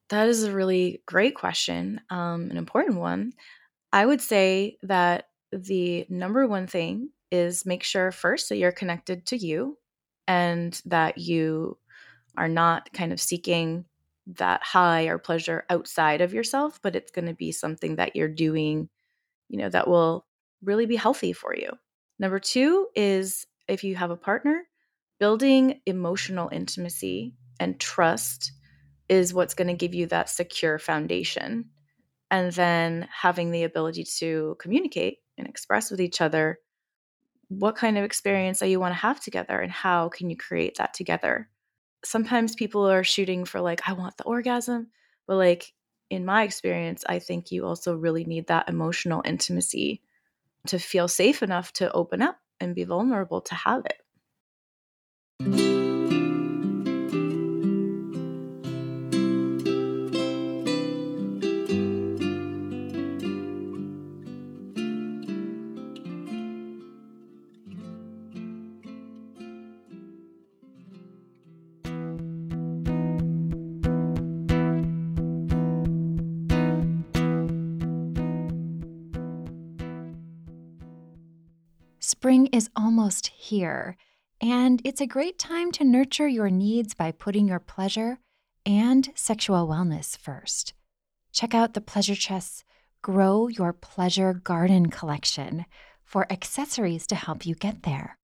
That 0.09 0.27
is 0.27 0.43
a 0.43 0.51
really 0.51 1.01
great 1.05 1.35
question, 1.35 2.01
um, 2.09 2.49
an 2.51 2.57
important 2.57 2.97
one. 2.99 3.33
I 3.91 4.05
would 4.05 4.21
say 4.21 4.77
that 4.83 5.25
the 5.51 6.05
number 6.09 6.47
one 6.47 6.67
thing 6.67 7.09
is 7.31 7.65
make 7.65 7.83
sure 7.83 8.11
first 8.11 8.49
that 8.49 8.57
you're 8.57 8.71
connected 8.71 9.25
to 9.27 9.37
you 9.37 9.77
and 10.27 10.79
that 10.85 11.17
you 11.17 11.77
are 12.37 12.47
not 12.47 12.91
kind 12.93 13.11
of 13.11 13.21
seeking 13.21 13.85
that 14.25 14.63
high 14.63 15.05
or 15.05 15.17
pleasure 15.17 15.65
outside 15.69 16.21
of 16.21 16.33
yourself, 16.33 16.79
but 16.81 16.95
it's 16.95 17.11
going 17.11 17.25
to 17.27 17.33
be 17.33 17.51
something 17.51 17.97
that 17.97 18.15
you're 18.15 18.29
doing, 18.29 18.89
you 19.49 19.57
know, 19.57 19.69
that 19.69 19.87
will 19.87 20.25
really 20.63 20.85
be 20.85 20.95
healthy 20.95 21.33
for 21.33 21.55
you. 21.55 21.71
Number 22.19 22.39
two 22.39 22.87
is 22.95 23.45
if 23.67 23.83
you 23.83 23.95
have 23.95 24.11
a 24.11 24.15
partner, 24.15 24.63
building 25.19 25.81
emotional 25.85 26.49
intimacy 26.51 27.35
and 27.59 27.79
trust 27.79 28.51
is 29.09 29.33
what's 29.33 29.53
going 29.53 29.67
to 29.67 29.73
give 29.73 29.93
you 29.93 30.07
that 30.07 30.29
secure 30.29 30.79
foundation. 30.79 31.69
And 32.31 32.51
then 32.51 33.07
having 33.11 33.51
the 33.51 33.63
ability 33.63 34.05
to 34.19 34.55
communicate 34.59 35.19
and 35.37 35.47
express 35.47 35.91
with 35.91 36.01
each 36.01 36.19
other 36.19 36.59
what 37.49 37.75
kind 37.75 37.97
of 37.97 38.03
experience 38.03 38.59
that 38.59 38.69
you 38.69 38.79
want 38.79 38.93
to 38.93 38.99
have 38.99 39.19
together 39.19 39.59
and 39.59 39.71
how 39.71 40.09
can 40.09 40.29
you 40.29 40.37
create 40.37 40.77
that 40.77 40.93
together. 40.93 41.49
Sometimes 42.03 42.55
people 42.55 42.89
are 42.89 43.03
shooting 43.03 43.45
for 43.45 43.61
like, 43.61 43.87
I 43.87 43.93
want 43.93 44.17
the 44.17 44.23
orgasm, 44.23 44.87
but 45.27 45.35
like 45.35 45.73
in 46.09 46.25
my 46.25 46.43
experience, 46.43 47.03
I 47.07 47.19
think 47.19 47.51
you 47.51 47.65
also 47.65 47.95
really 47.95 48.25
need 48.25 48.47
that 48.47 48.69
emotional 48.69 49.21
intimacy 49.25 50.01
to 50.67 50.79
feel 50.79 51.07
safe 51.07 51.43
enough 51.43 51.73
to 51.73 51.91
open 51.91 52.21
up 52.21 52.37
and 52.59 52.75
be 52.75 52.83
vulnerable 52.83 53.41
to 53.41 53.55
have 53.55 53.85
it. 53.85 54.02
Spring 82.33 82.47
is 82.47 82.71
almost 82.75 83.27
here 83.27 83.95
and 84.41 84.81
it's 84.83 84.99
a 84.99 85.05
great 85.05 85.37
time 85.37 85.71
to 85.71 85.83
nurture 85.83 86.27
your 86.27 86.49
needs 86.49 86.95
by 86.95 87.11
putting 87.11 87.47
your 87.47 87.59
pleasure 87.59 88.17
and 88.65 89.11
sexual 89.13 89.67
wellness 89.67 90.17
first. 90.17 90.73
Check 91.31 91.53
out 91.53 91.75
the 91.75 91.79
Pleasure 91.79 92.15
Chest's 92.15 92.63
Grow 93.03 93.49
Your 93.49 93.71
Pleasure 93.71 94.33
Garden 94.33 94.89
collection 94.89 95.67
for 96.03 96.25
accessories 96.31 97.05
to 97.05 97.13
help 97.13 97.45
you 97.45 97.53
get 97.53 97.83
there. 97.83 98.17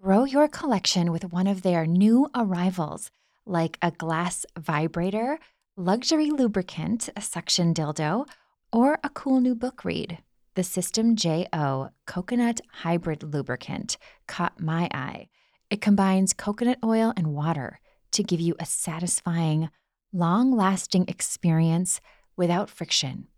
Grow 0.00 0.24
your 0.24 0.48
collection 0.48 1.12
with 1.12 1.30
one 1.30 1.46
of 1.46 1.60
their 1.60 1.84
new 1.84 2.30
arrivals, 2.34 3.10
like 3.44 3.76
a 3.82 3.90
glass 3.90 4.46
vibrator, 4.58 5.38
luxury 5.76 6.30
lubricant, 6.30 7.10
a 7.14 7.20
suction 7.20 7.74
dildo, 7.74 8.26
or 8.72 8.98
a 9.04 9.10
cool 9.10 9.38
new 9.38 9.54
book 9.54 9.84
read. 9.84 10.16
The 10.54 10.64
System 10.64 11.16
JO 11.16 11.90
Coconut 12.06 12.60
Hybrid 12.82 13.22
Lubricant 13.22 13.96
caught 14.26 14.60
my 14.60 14.88
eye 14.92 15.28
it 15.70 15.80
combines 15.80 16.32
coconut 16.32 16.78
oil 16.84 17.12
and 17.16 17.28
water 17.28 17.80
to 18.10 18.24
give 18.24 18.40
you 18.40 18.56
a 18.58 18.66
satisfying, 18.66 19.70
long 20.12 20.54
lasting 20.54 21.04
experience 21.06 22.00
without 22.36 22.68
friction. 22.68 23.28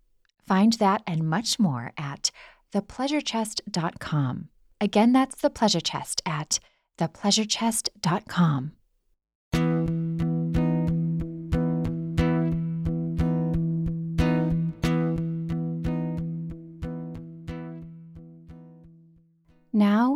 Find 0.47 0.73
that 0.73 1.03
and 1.05 1.29
much 1.29 1.59
more 1.59 1.93
at 1.95 2.31
thepleasurechest.com. 2.73 4.49
Again, 4.81 5.13
that's 5.13 5.35
the 5.35 5.51
pleasure 5.51 5.79
chest 5.79 6.21
at 6.25 6.59
thepleasurechest.com. 6.97 8.71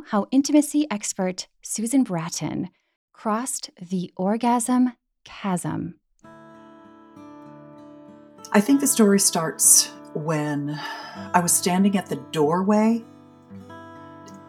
how 0.08 0.26
intimacy 0.32 0.88
expert 0.90 1.48
Susan 1.62 2.02
Bratton 2.04 2.70
crossed 3.12 3.70
the 3.82 4.10
orgasm 4.16 4.94
chasm. 5.26 5.96
I 8.54 8.62
think 8.62 8.80
the 8.80 8.88
story 8.88 9.20
starts 9.20 9.92
when 10.14 10.80
I 11.34 11.42
was 11.42 11.52
standing 11.52 11.98
at 11.98 12.06
the 12.06 12.16
doorway 12.32 13.04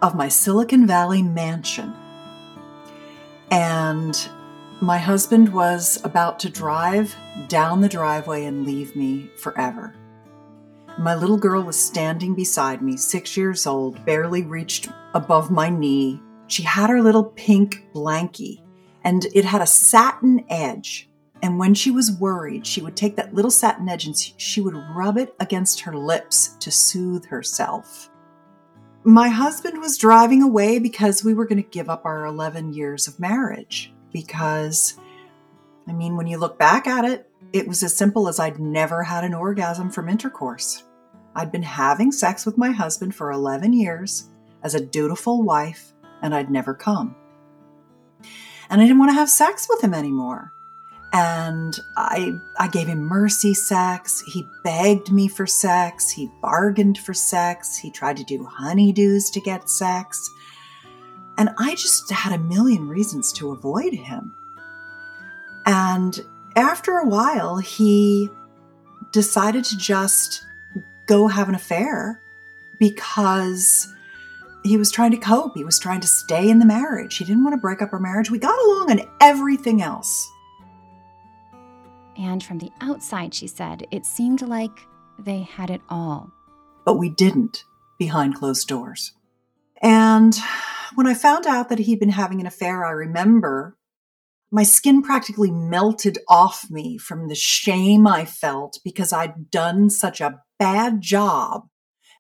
of 0.01 0.15
my 0.15 0.29
Silicon 0.29 0.87
Valley 0.87 1.23
mansion. 1.23 1.93
And 3.51 4.29
my 4.81 4.99
husband 4.99 5.53
was 5.53 6.01
about 6.05 6.39
to 6.41 6.51
drive 6.51 7.17
down 7.49 7.81
the 7.81 7.89
driveway 7.89 8.45
and 8.45 8.65
leave 8.65 8.95
me 8.95 9.29
forever. 9.37 9.98
My 10.99 11.15
little 11.15 11.37
girl 11.37 11.63
was 11.63 11.81
standing 11.81 12.35
beside 12.35 12.83
me, 12.83 12.97
six 12.97 13.37
years 13.37 13.69
old, 13.69 14.05
barely 14.05 14.43
reached 14.43 14.89
above 15.15 15.49
my 15.49 15.69
knee. 15.69 16.21
She 16.49 16.65
had 16.65 16.91
her 16.91 17.01
little 17.01 17.23
pink 17.23 17.87
blankie, 17.95 18.61
and 19.05 19.25
it 19.33 19.45
had 19.45 19.63
a 19.63 19.67
satin 19.67 20.45
edge. 20.51 21.09
And 21.41 21.57
when 21.57 21.73
she 21.73 21.93
was 21.93 22.19
worried, 22.19 22.67
she 22.67 22.83
would 22.83 22.97
take 22.97 23.15
that 23.15 23.33
little 23.33 23.51
satin 23.53 23.89
edge 23.89 24.07
and 24.07 24.17
she 24.17 24.61
would 24.61 24.75
rub 24.93 25.19
it 25.19 25.37
against 25.39 25.79
her 25.83 25.97
lips 25.97 26.57
to 26.59 26.73
soothe 26.73 27.27
herself. 27.27 28.11
My 29.05 29.29
husband 29.29 29.79
was 29.79 29.99
driving 29.99 30.43
away 30.43 30.81
because 30.81 31.23
we 31.23 31.33
were 31.33 31.47
going 31.47 31.63
to 31.63 31.71
give 31.71 31.89
up 31.89 32.07
our 32.07 32.27
11 32.27 32.73
years 32.73 33.07
of 33.07 33.21
marriage. 33.21 33.93
Because, 34.13 34.99
I 35.87 35.93
mean, 35.93 36.17
when 36.17 36.27
you 36.27 36.39
look 36.39 36.59
back 36.59 36.89
at 36.89 37.05
it, 37.05 37.31
it 37.53 37.69
was 37.69 37.85
as 37.85 37.95
simple 37.95 38.27
as 38.27 38.41
I'd 38.41 38.59
never 38.59 39.05
had 39.05 39.23
an 39.23 39.33
orgasm 39.33 39.91
from 39.91 40.09
intercourse. 40.09 40.83
I'd 41.35 41.53
been 41.53 41.63
having 41.63 42.13
sex 42.13 42.45
with 42.45 42.59
my 42.59 42.71
husband 42.71 43.15
for 43.15 43.31
11 43.31 43.73
years 43.73 44.29
as 44.63 44.75
a 44.75 44.85
dutiful 44.85 45.43
wife, 45.43 45.93
and 46.23 46.35
I'd 46.35 46.51
never 46.51 46.75
come. 46.75 47.15
And 48.71 48.81
I 48.81 48.85
didn't 48.85 48.99
want 48.99 49.11
to 49.11 49.15
have 49.15 49.31
sex 49.31 49.67
with 49.69 49.83
him 49.83 49.95
anymore. 49.95 50.53
And 51.13 51.79
I, 51.97 52.33
I 52.59 52.69
gave 52.69 52.87
him 52.87 52.99
mercy 52.99 53.55
sex. 53.55 54.23
He 54.27 54.47
begged 54.63 55.11
me 55.11 55.27
for 55.27 55.47
sex. 55.47 56.11
He 56.11 56.29
bargained 56.43 56.99
for 56.99 57.15
sex. 57.15 57.79
He 57.79 57.91
tried 57.91 58.19
to 58.19 58.25
do 58.25 58.47
honeydews 58.61 59.33
to 59.33 59.41
get 59.41 59.71
sex. 59.71 60.31
And 61.39 61.51
I 61.59 61.77
just 61.77 62.11
had 62.11 62.33
a 62.33 62.43
million 62.43 62.89
reasons 62.89 63.33
to 63.35 63.53
avoid 63.53 63.95
him. 63.95 64.35
And 65.65 66.21
after 66.57 66.99
a 66.99 67.07
while, 67.07 67.59
he 67.59 68.29
decided 69.13 69.65
to 69.65 69.79
just 69.79 70.45
go 71.09 71.27
have 71.27 71.49
an 71.49 71.55
affair 71.55 72.23
because 72.79 73.93
he 74.63 74.77
was 74.77 74.93
trying 74.93 75.11
to 75.11 75.17
cope. 75.17 75.57
He 75.57 75.65
was 75.65 75.79
trying 75.79 76.01
to 76.01 76.07
stay 76.07 76.49
in 76.49 76.59
the 76.59 76.67
marriage. 76.67 77.17
He 77.17 77.25
didn't 77.25 77.43
want 77.43 77.55
to 77.55 77.61
break 77.61 77.83
up 77.83 77.93
our 77.93 77.99
marriage. 77.99 78.31
We 78.31 78.39
got 78.39 78.59
along 78.67 78.91
on 78.93 79.01
everything 79.21 79.83
else. 79.83 80.29
And 82.17 82.43
from 82.43 82.59
the 82.59 82.71
outside, 82.81 83.33
she 83.35 83.47
said, 83.47 83.87
it 83.91 84.05
seemed 84.05 84.43
like 84.43 84.87
they 85.19 85.43
had 85.43 85.71
it 85.71 85.81
all. 85.89 86.31
But 86.85 86.99
we 86.99 87.11
didn't 87.11 87.65
behind 87.99 88.35
closed 88.35 88.69
doors. 88.69 89.13
And 89.81 90.37
when 90.95 91.07
I 91.07 91.15
found 91.15 91.47
out 91.47 91.69
that 91.69 91.79
he'd 91.79 92.01
been 92.01 92.09
having 92.09 92.41
an 92.41 92.47
affair, 92.47 92.85
I 92.85 92.91
remember 92.91 93.77
my 94.51 94.63
skin 94.63 95.03
practically 95.03 95.51
melted 95.51 96.19
off 96.29 96.71
me 96.71 96.99
from 96.99 97.29
the 97.29 97.35
shame 97.35 98.07
I 98.07 98.25
felt 98.25 98.79
because 98.83 99.13
I'd 99.13 99.51
done 99.51 99.91
such 99.91 100.21
a 100.21 100.41
bad 100.59 101.01
job 101.01 101.69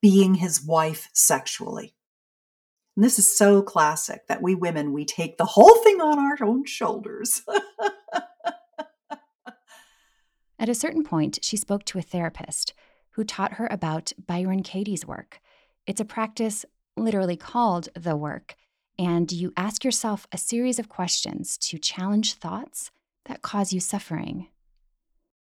being 0.00 0.34
his 0.34 0.64
wife 0.64 1.08
sexually. 1.12 1.94
And 2.96 3.04
this 3.04 3.18
is 3.18 3.36
so 3.36 3.62
classic 3.62 4.26
that 4.28 4.42
we 4.42 4.54
women, 4.54 4.92
we 4.92 5.04
take 5.04 5.38
the 5.38 5.44
whole 5.44 5.76
thing 5.82 6.00
on 6.00 6.18
our 6.18 6.36
own 6.44 6.64
shoulders. 6.64 7.42
At 10.58 10.68
a 10.68 10.74
certain 10.74 11.04
point, 11.04 11.38
she 11.42 11.56
spoke 11.56 11.84
to 11.84 11.98
a 11.98 12.02
therapist 12.02 12.74
who 13.10 13.22
taught 13.22 13.54
her 13.54 13.68
about 13.70 14.12
Byron 14.26 14.64
Katie's 14.64 15.06
work. 15.06 15.40
It's 15.86 16.00
a 16.00 16.04
practice 16.04 16.64
literally 16.96 17.36
called 17.36 17.88
the 17.94 18.16
work, 18.16 18.56
and 18.98 19.30
you 19.30 19.52
ask 19.56 19.84
yourself 19.84 20.26
a 20.32 20.38
series 20.38 20.80
of 20.80 20.88
questions 20.88 21.56
to 21.58 21.78
challenge 21.78 22.34
thoughts 22.34 22.90
that 23.26 23.42
cause 23.42 23.72
you 23.72 23.78
suffering. 23.78 24.48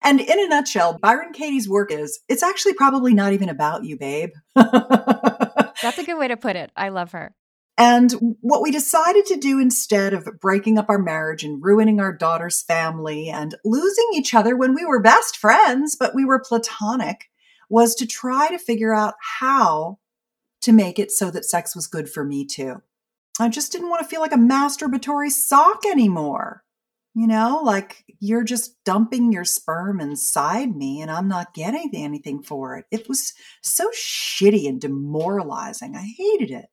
And 0.08 0.22
in 0.22 0.40
a 0.40 0.48
nutshell, 0.48 0.98
Byron 1.02 1.34
Katie's 1.34 1.68
work 1.68 1.92
is 1.92 2.22
it's 2.30 2.42
actually 2.42 2.76
probably 2.76 3.14
not 3.14 3.34
even 3.34 3.50
about 3.50 3.84
you, 3.84 3.98
babe. 3.98 4.30
That's 4.56 5.98
a 5.98 6.04
good 6.06 6.18
way 6.18 6.30
to 6.30 6.38
put 6.38 6.56
it. 6.56 6.72
I 6.78 6.88
love 6.88 7.12
her. 7.12 7.36
And 7.78 8.14
what 8.40 8.62
we 8.62 8.72
decided 8.72 9.26
to 9.26 9.36
do 9.36 9.60
instead 9.60 10.14
of 10.14 10.26
breaking 10.40 10.78
up 10.78 10.86
our 10.88 10.98
marriage 10.98 11.44
and 11.44 11.62
ruining 11.62 12.00
our 12.00 12.14
daughter's 12.14 12.64
family 12.64 13.28
and 13.28 13.56
losing 13.66 14.08
each 14.14 14.34
other 14.34 14.56
when 14.56 14.74
we 14.74 14.86
were 14.86 15.02
best 15.02 15.36
friends, 15.36 15.98
but 16.00 16.16
we 16.16 16.24
were 16.24 16.40
platonic, 16.40 17.26
was 17.70 17.94
to 17.96 18.08
try 18.08 18.48
to 18.48 18.58
figure 18.58 18.96
out 18.96 19.16
how 19.42 20.00
to 20.62 20.72
make 20.72 21.00
it 21.00 21.12
so 21.12 21.30
that 21.32 21.44
sex 21.44 21.76
was 21.76 21.86
good 21.86 22.10
for 22.10 22.24
me 22.24 22.46
too. 22.46 22.82
I 23.42 23.50
just 23.50 23.74
didn't 23.74 23.90
want 23.90 24.04
to 24.04 24.08
feel 24.08 24.22
like 24.22 24.32
a 24.32 24.38
masturbatory 24.38 25.32
sock 25.32 25.82
anymore. 25.86 26.64
You 27.18 27.26
know, 27.26 27.62
like 27.64 28.06
you're 28.20 28.44
just 28.44 28.76
dumping 28.84 29.32
your 29.32 29.44
sperm 29.44 30.00
inside 30.00 30.76
me 30.76 31.02
and 31.02 31.10
I'm 31.10 31.28
not 31.28 31.56
getting 31.56 31.90
anything 31.96 32.44
for 32.44 32.78
it. 32.78 32.86
It 32.92 33.10
was 33.10 33.34
so 33.64 33.90
shitty 33.90 34.70
and 34.70 34.80
demoralizing. 34.80 35.96
I 35.96 36.14
hated 36.16 36.52
it. 36.52 36.68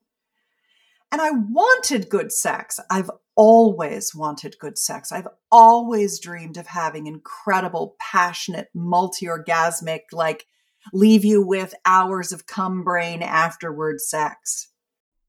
And 1.11 1.23
I 1.23 1.31
wanted 1.31 2.11
good 2.11 2.31
sex. 2.31 2.79
I've 2.91 3.11
always 3.35 4.15
wanted 4.15 4.59
good 4.61 4.77
sex. 4.77 5.13
I've 5.13 5.29
always 5.51 6.21
dreamed 6.21 6.59
of 6.59 6.67
having 6.67 7.07
incredible, 7.07 7.97
passionate, 7.99 8.69
multi 8.75 9.25
orgasmic, 9.25 10.01
like 10.13 10.45
leave 10.93 11.25
you 11.25 11.41
with 11.41 11.75
hours 11.87 12.33
of 12.33 12.45
cum 12.47 12.85
brain 12.85 13.23
afterward 13.23 13.99
sex. 14.03 14.69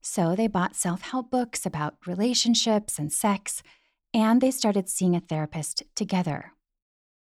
So 0.02 0.36
they 0.36 0.46
bought 0.46 0.76
self 0.76 1.00
help 1.00 1.30
books 1.30 1.64
about 1.64 1.96
relationships 2.06 2.98
and 2.98 3.10
sex, 3.10 3.62
and 4.16 4.40
they 4.40 4.50
started 4.50 4.88
seeing 4.88 5.14
a 5.14 5.20
therapist 5.20 5.82
together. 5.94 6.52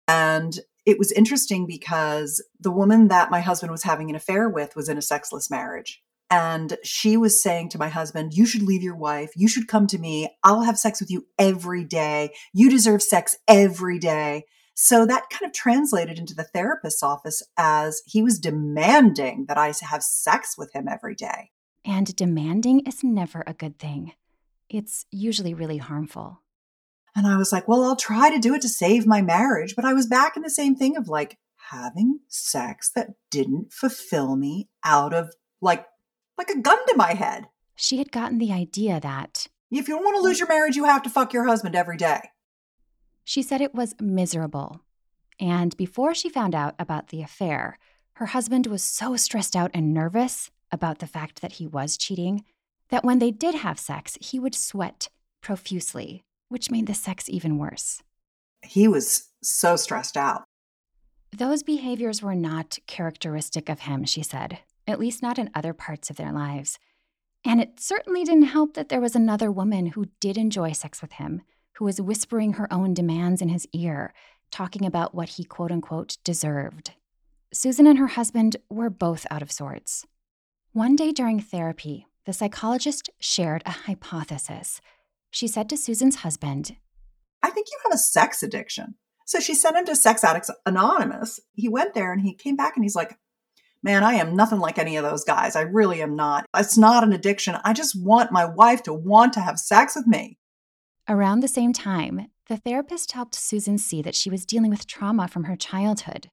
And 0.06 0.60
it 0.86 1.00
was 1.00 1.14
interesting 1.14 1.66
because 1.66 2.44
the 2.60 2.72
woman 2.72 3.08
that 3.08 3.32
my 3.32 3.40
husband 3.40 3.72
was 3.72 3.84
having 3.84 4.10
an 4.10 4.18
affair 4.18 4.50
with 4.50 4.76
was 4.76 4.90
in 4.90 4.98
a 4.98 5.02
sexless 5.02 5.50
marriage. 5.50 6.04
And 6.30 6.78
she 6.84 7.16
was 7.16 7.42
saying 7.42 7.70
to 7.70 7.78
my 7.78 7.88
husband, 7.88 8.34
You 8.34 8.46
should 8.46 8.64
leave 8.64 8.84
your 8.84 8.98
wife. 8.98 9.32
You 9.34 9.48
should 9.48 9.70
come 9.70 9.88
to 9.88 9.98
me. 9.98 10.36
I'll 10.44 10.64
have 10.64 10.78
sex 10.78 11.00
with 11.00 11.10
you 11.10 11.26
every 11.40 11.86
day. 11.86 12.34
You 12.54 12.70
deserve 12.70 13.02
sex 13.02 13.38
every 13.48 13.98
day. 13.98 14.44
So 14.76 15.06
that 15.06 15.30
kind 15.32 15.46
of 15.50 15.54
translated 15.54 16.20
into 16.20 16.34
the 16.34 16.44
therapist's 16.44 17.04
office 17.04 17.42
as 17.56 18.02
he 18.06 18.22
was 18.22 18.40
demanding 18.40 19.46
that 19.48 19.58
I 19.58 19.72
have 19.84 20.04
sex 20.04 20.58
with 20.58 20.74
him 20.74 20.90
every 20.90 21.16
day. 21.16 21.52
And 21.86 22.14
demanding 22.14 22.82
is 22.82 23.06
never 23.06 23.44
a 23.48 23.54
good 23.54 23.80
thing. 23.80 24.14
It's 24.68 25.06
usually 25.12 25.54
really 25.54 25.78
harmful. 25.78 26.43
And 27.16 27.28
I 27.28 27.38
was 27.38 27.52
like, 27.52 27.68
well, 27.68 27.84
I'll 27.84 27.96
try 27.96 28.30
to 28.30 28.40
do 28.40 28.56
it 28.56 28.62
to 28.62 28.70
save 28.70 29.06
my 29.06 29.22
marriage. 29.22 29.76
But 29.76 29.86
I 29.86 29.94
was 29.94 30.08
back 30.08 30.36
in 30.36 30.44
the 30.44 30.50
same 30.50 30.76
thing 30.76 30.98
of 30.98 31.08
like 31.08 31.38
having 31.70 32.20
sex 32.28 32.90
that 32.96 33.12
didn't 33.30 33.72
fulfill 33.72 34.36
me 34.36 34.70
out 34.84 35.14
of 35.14 35.34
like, 35.62 35.86
like 36.38 36.50
a 36.50 36.60
gun 36.60 36.80
to 36.88 36.96
my 36.96 37.14
head. 37.14 37.48
She 37.76 37.98
had 37.98 38.12
gotten 38.12 38.38
the 38.38 38.52
idea 38.52 39.00
that 39.00 39.48
if 39.72 39.88
you 39.88 39.96
don't 39.96 40.04
want 40.04 40.18
to 40.18 40.22
lose 40.22 40.40
your 40.40 40.48
marriage, 40.48 40.76
you 40.76 40.86
have 40.86 41.04
to 41.04 41.10
fuck 41.10 41.34
your 41.34 41.46
husband 41.46 41.76
every 41.76 41.98
day. 41.98 42.30
She 43.24 43.42
said 43.42 43.62
it 43.62 43.74
was 43.74 43.96
miserable. 44.00 44.82
And 45.40 45.76
before 45.78 46.14
she 46.14 46.30
found 46.30 46.54
out 46.54 46.76
about 46.78 47.08
the 47.08 47.22
affair, 47.22 47.78
her 48.14 48.28
husband 48.28 48.68
was 48.68 48.84
so 48.84 49.16
stressed 49.16 49.56
out 49.56 49.72
and 49.74 49.94
nervous 49.94 50.52
about 50.72 51.00
the 51.00 51.08
fact 51.08 51.42
that 51.42 51.54
he 51.54 51.66
was 51.66 51.98
cheating 51.98 52.44
that 52.90 53.04
when 53.04 53.20
they 53.20 53.32
did 53.32 53.56
have 53.56 53.80
sex, 53.80 54.18
he 54.22 54.38
would 54.38 54.54
sweat 54.54 55.10
profusely, 55.42 56.24
which 56.54 56.72
made 56.72 56.86
the 56.86 56.94
sex 56.94 57.28
even 57.28 57.58
worse. 57.58 58.02
He 58.62 58.88
was 58.88 59.30
so 59.42 59.76
stressed 59.76 60.16
out. 60.16 60.44
Those 61.36 61.64
behaviors 61.64 62.22
were 62.22 62.36
not 62.36 62.78
characteristic 62.86 63.68
of 63.68 63.82
him, 63.82 64.06
she 64.06 64.22
said, 64.22 64.60
at 64.88 65.00
least 65.00 65.24
not 65.24 65.40
in 65.40 65.50
other 65.56 65.74
parts 65.74 66.12
of 66.12 66.16
their 66.16 66.32
lives. 66.32 66.78
And 67.44 67.60
it 67.60 67.80
certainly 67.80 68.24
didn't 68.24 68.44
help 68.44 68.76
that 68.76 68.90
there 68.90 69.02
was 69.02 69.16
another 69.16 69.52
woman 69.52 69.88
who 69.88 70.12
did 70.20 70.38
enjoy 70.38 70.74
sex 70.74 71.02
with 71.02 71.14
him, 71.14 71.42
who 71.74 71.86
was 71.86 72.00
whispering 72.00 72.54
her 72.54 72.72
own 72.72 72.94
demands 72.94 73.42
in 73.42 73.50
his 73.50 73.68
ear, 73.74 74.14
talking 74.52 74.86
about 74.86 75.16
what 75.16 75.30
he 75.30 75.44
quote 75.44 75.72
unquote 75.72 76.18
deserved. 76.24 76.92
Susan 77.52 77.88
and 77.88 77.98
her 77.98 78.08
husband 78.08 78.58
were 78.70 78.92
both 78.92 79.26
out 79.32 79.42
of 79.42 79.52
sorts. 79.52 80.06
One 80.72 80.96
day 80.96 81.12
during 81.12 81.40
therapy, 81.40 82.06
the 82.26 82.34
psychologist 82.34 83.10
shared 83.20 83.64
a 83.66 83.72
hypothesis. 83.72 84.82
She 85.34 85.48
said 85.48 85.68
to 85.70 85.78
Susan's 85.78 86.18
husband, 86.18 86.76
I 87.42 87.50
think 87.50 87.68
you 87.72 87.80
have 87.84 87.94
a 87.94 87.98
sex 87.98 88.44
addiction. 88.44 88.94
So 89.26 89.40
she 89.40 89.56
sent 89.56 89.76
him 89.76 89.86
to 89.86 89.96
Sex 89.96 90.24
Addicts 90.24 90.52
Anonymous. 90.64 91.40
He 91.56 91.68
went 91.68 91.96
there 91.96 92.14
and 92.14 92.22
he 92.22 92.36
came 92.36 92.56
back 92.56 92.76
and 92.76 92.86
he's 92.86 92.96
like, 92.96 93.18
Man, 93.82 94.04
I 94.04 94.14
am 94.14 94.36
nothing 94.36 94.60
like 94.60 94.78
any 94.78 94.96
of 94.96 95.04
those 95.04 95.24
guys. 95.24 95.56
I 95.56 95.62
really 95.62 96.04
am 96.04 96.16
not. 96.16 96.46
It's 96.56 96.78
not 96.78 97.04
an 97.04 97.14
addiction. 97.14 97.58
I 97.66 97.74
just 97.74 98.00
want 98.00 98.32
my 98.32 98.46
wife 98.46 98.84
to 98.84 98.94
want 98.94 99.34
to 99.34 99.42
have 99.42 99.58
sex 99.58 99.96
with 99.96 100.06
me. 100.06 100.38
Around 101.10 101.40
the 101.40 101.48
same 101.48 101.74
time, 101.74 102.28
the 102.48 102.58
therapist 102.58 103.14
helped 103.14 103.34
Susan 103.34 103.80
see 103.80 104.04
that 104.04 104.16
she 104.16 104.30
was 104.30 104.46
dealing 104.46 104.70
with 104.70 104.86
trauma 104.86 105.28
from 105.28 105.46
her 105.46 105.56
childhood, 105.56 106.30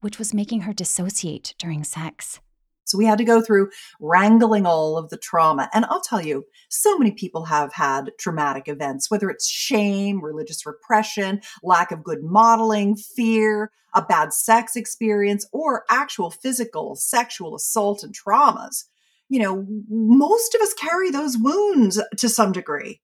which 0.00 0.18
was 0.18 0.32
making 0.32 0.60
her 0.60 0.72
dissociate 0.72 1.56
during 1.58 1.82
sex. 1.82 2.40
So 2.84 2.98
we 2.98 3.06
had 3.06 3.18
to 3.18 3.24
go 3.24 3.40
through 3.40 3.70
wrangling 4.00 4.66
all 4.66 4.96
of 4.96 5.10
the 5.10 5.16
trauma. 5.16 5.68
And 5.72 5.84
I'll 5.86 6.00
tell 6.00 6.24
you, 6.24 6.44
so 6.68 6.96
many 6.98 7.10
people 7.10 7.44
have 7.46 7.72
had 7.72 8.12
traumatic 8.18 8.68
events, 8.68 9.10
whether 9.10 9.30
it's 9.30 9.48
shame, 9.48 10.22
religious 10.22 10.66
repression, 10.66 11.40
lack 11.62 11.90
of 11.90 12.04
good 12.04 12.22
modeling, 12.22 12.96
fear, 12.96 13.70
a 13.94 14.02
bad 14.02 14.32
sex 14.32 14.76
experience, 14.76 15.46
or 15.52 15.84
actual 15.88 16.30
physical, 16.30 16.96
sexual 16.96 17.54
assault 17.54 18.02
and 18.02 18.14
traumas. 18.14 18.84
You 19.28 19.40
know, 19.40 19.66
most 19.88 20.54
of 20.54 20.60
us 20.60 20.74
carry 20.74 21.10
those 21.10 21.38
wounds 21.38 22.00
to 22.18 22.28
some 22.28 22.52
degree. 22.52 23.00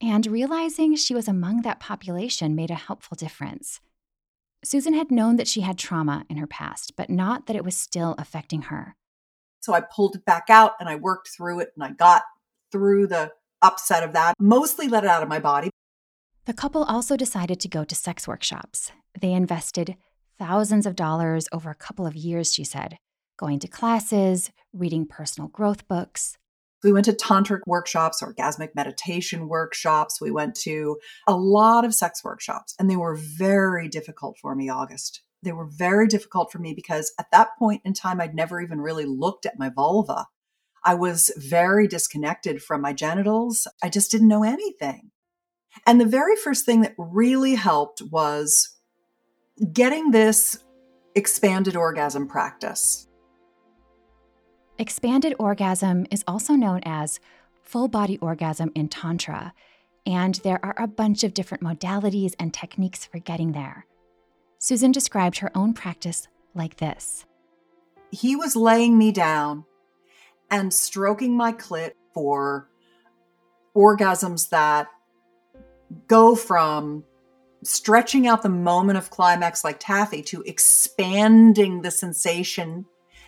And 0.00 0.26
realizing 0.26 0.94
she 0.96 1.14
was 1.14 1.28
among 1.28 1.62
that 1.62 1.80
population 1.80 2.54
made 2.54 2.70
a 2.70 2.74
helpful 2.74 3.16
difference. 3.16 3.80
Susan 4.62 4.94
had 4.94 5.10
known 5.10 5.36
that 5.36 5.48
she 5.48 5.60
had 5.60 5.78
trauma 5.78 6.24
in 6.28 6.36
her 6.36 6.46
past, 6.46 6.94
but 6.96 7.10
not 7.10 7.46
that 7.46 7.56
it 7.56 7.64
was 7.64 7.76
still 7.76 8.14
affecting 8.18 8.62
her. 8.62 8.96
So 9.64 9.72
I 9.72 9.80
pulled 9.80 10.14
it 10.14 10.26
back 10.26 10.50
out 10.50 10.72
and 10.78 10.90
I 10.90 10.96
worked 10.96 11.30
through 11.34 11.60
it 11.60 11.70
and 11.74 11.82
I 11.82 11.92
got 11.92 12.22
through 12.70 13.06
the 13.06 13.32
upset 13.62 14.02
of 14.02 14.12
that, 14.12 14.34
mostly 14.38 14.88
let 14.88 15.04
it 15.04 15.10
out 15.10 15.22
of 15.22 15.28
my 15.30 15.38
body. 15.38 15.70
The 16.44 16.52
couple 16.52 16.84
also 16.84 17.16
decided 17.16 17.60
to 17.60 17.68
go 17.68 17.82
to 17.82 17.94
sex 17.94 18.28
workshops. 18.28 18.92
They 19.18 19.32
invested 19.32 19.96
thousands 20.38 20.84
of 20.84 20.96
dollars 20.96 21.48
over 21.50 21.70
a 21.70 21.74
couple 21.74 22.06
of 22.06 22.14
years, 22.14 22.52
she 22.52 22.62
said, 22.62 22.98
going 23.38 23.58
to 23.60 23.68
classes, 23.68 24.50
reading 24.74 25.06
personal 25.06 25.48
growth 25.48 25.88
books. 25.88 26.36
We 26.82 26.92
went 26.92 27.06
to 27.06 27.14
tantric 27.14 27.60
workshops, 27.66 28.22
orgasmic 28.22 28.74
meditation 28.74 29.48
workshops. 29.48 30.20
We 30.20 30.30
went 30.30 30.56
to 30.56 30.98
a 31.26 31.34
lot 31.34 31.86
of 31.86 31.94
sex 31.94 32.22
workshops, 32.22 32.74
and 32.78 32.90
they 32.90 32.96
were 32.96 33.16
very 33.16 33.88
difficult 33.88 34.36
for 34.42 34.54
me, 34.54 34.68
August. 34.68 35.22
They 35.44 35.52
were 35.52 35.68
very 35.70 36.08
difficult 36.08 36.50
for 36.50 36.58
me 36.58 36.74
because 36.74 37.12
at 37.18 37.30
that 37.32 37.50
point 37.58 37.82
in 37.84 37.92
time, 37.92 38.20
I'd 38.20 38.34
never 38.34 38.60
even 38.60 38.80
really 38.80 39.04
looked 39.04 39.46
at 39.46 39.58
my 39.58 39.68
vulva. 39.68 40.26
I 40.84 40.94
was 40.94 41.30
very 41.36 41.86
disconnected 41.86 42.62
from 42.62 42.80
my 42.80 42.92
genitals. 42.92 43.66
I 43.82 43.88
just 43.88 44.10
didn't 44.10 44.28
know 44.28 44.44
anything. 44.44 45.10
And 45.86 46.00
the 46.00 46.06
very 46.06 46.36
first 46.36 46.64
thing 46.64 46.82
that 46.82 46.94
really 46.98 47.54
helped 47.54 48.02
was 48.02 48.76
getting 49.72 50.10
this 50.10 50.58
expanded 51.14 51.76
orgasm 51.76 52.26
practice. 52.26 53.08
Expanded 54.78 55.34
orgasm 55.38 56.06
is 56.10 56.24
also 56.26 56.54
known 56.54 56.80
as 56.84 57.20
full 57.62 57.88
body 57.88 58.18
orgasm 58.18 58.72
in 58.74 58.88
Tantra, 58.88 59.54
and 60.04 60.34
there 60.36 60.64
are 60.64 60.74
a 60.76 60.88
bunch 60.88 61.24
of 61.24 61.32
different 61.32 61.62
modalities 61.62 62.34
and 62.38 62.52
techniques 62.52 63.06
for 63.06 63.18
getting 63.18 63.52
there. 63.52 63.86
Susan 64.64 64.92
described 64.92 65.40
her 65.40 65.50
own 65.54 65.74
practice 65.74 66.26
like 66.54 66.78
this 66.78 67.26
He 68.10 68.34
was 68.34 68.56
laying 68.56 68.96
me 68.96 69.12
down 69.12 69.66
and 70.50 70.72
stroking 70.72 71.36
my 71.36 71.52
clit 71.52 71.90
for 72.14 72.70
orgasms 73.76 74.48
that 74.48 74.86
go 76.08 76.34
from 76.34 77.04
stretching 77.62 78.26
out 78.26 78.42
the 78.42 78.48
moment 78.48 78.96
of 78.96 79.10
climax 79.10 79.64
like 79.64 79.76
taffy 79.78 80.22
to 80.22 80.40
expanding 80.44 81.82
the 81.82 81.90
sensation 81.90 82.86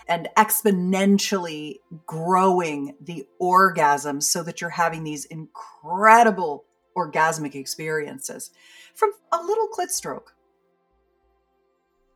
and 0.09 0.31
exponentially 0.39 1.81
growing 2.07 2.95
the 2.99 3.27
orgasm 3.39 4.23
so 4.23 4.43
that 4.43 4.63
you're 4.63 4.71
having 4.71 5.05
these 5.05 5.27
incredible 5.27 6.65
orgasmic 6.97 7.55
experiences 7.55 8.53
from 8.95 9.11
a 9.33 9.43
little 9.43 9.69
clit 9.69 9.91
stroke. 9.91 10.36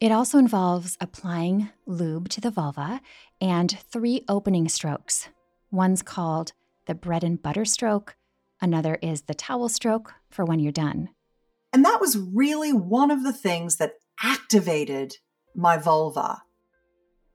It 0.00 0.12
also 0.12 0.38
involves 0.38 0.96
applying 0.98 1.68
lube 1.84 2.30
to 2.30 2.40
the 2.40 2.50
vulva 2.50 3.02
and 3.38 3.78
three 3.92 4.24
opening 4.30 4.66
strokes. 4.66 5.28
One's 5.70 6.00
called 6.00 6.52
the 6.86 6.94
bread 6.94 7.22
and 7.22 7.40
butter 7.40 7.66
stroke, 7.66 8.16
another 8.62 8.98
is 9.02 9.22
the 9.22 9.34
towel 9.34 9.68
stroke 9.68 10.14
for 10.30 10.42
when 10.42 10.58
you're 10.58 10.72
done. 10.72 11.10
And 11.70 11.84
that 11.84 12.00
was 12.00 12.16
really 12.16 12.72
one 12.72 13.10
of 13.10 13.22
the 13.22 13.32
things 13.32 13.76
that 13.76 13.96
activated 14.22 15.16
my 15.54 15.76
vulva. 15.76 16.44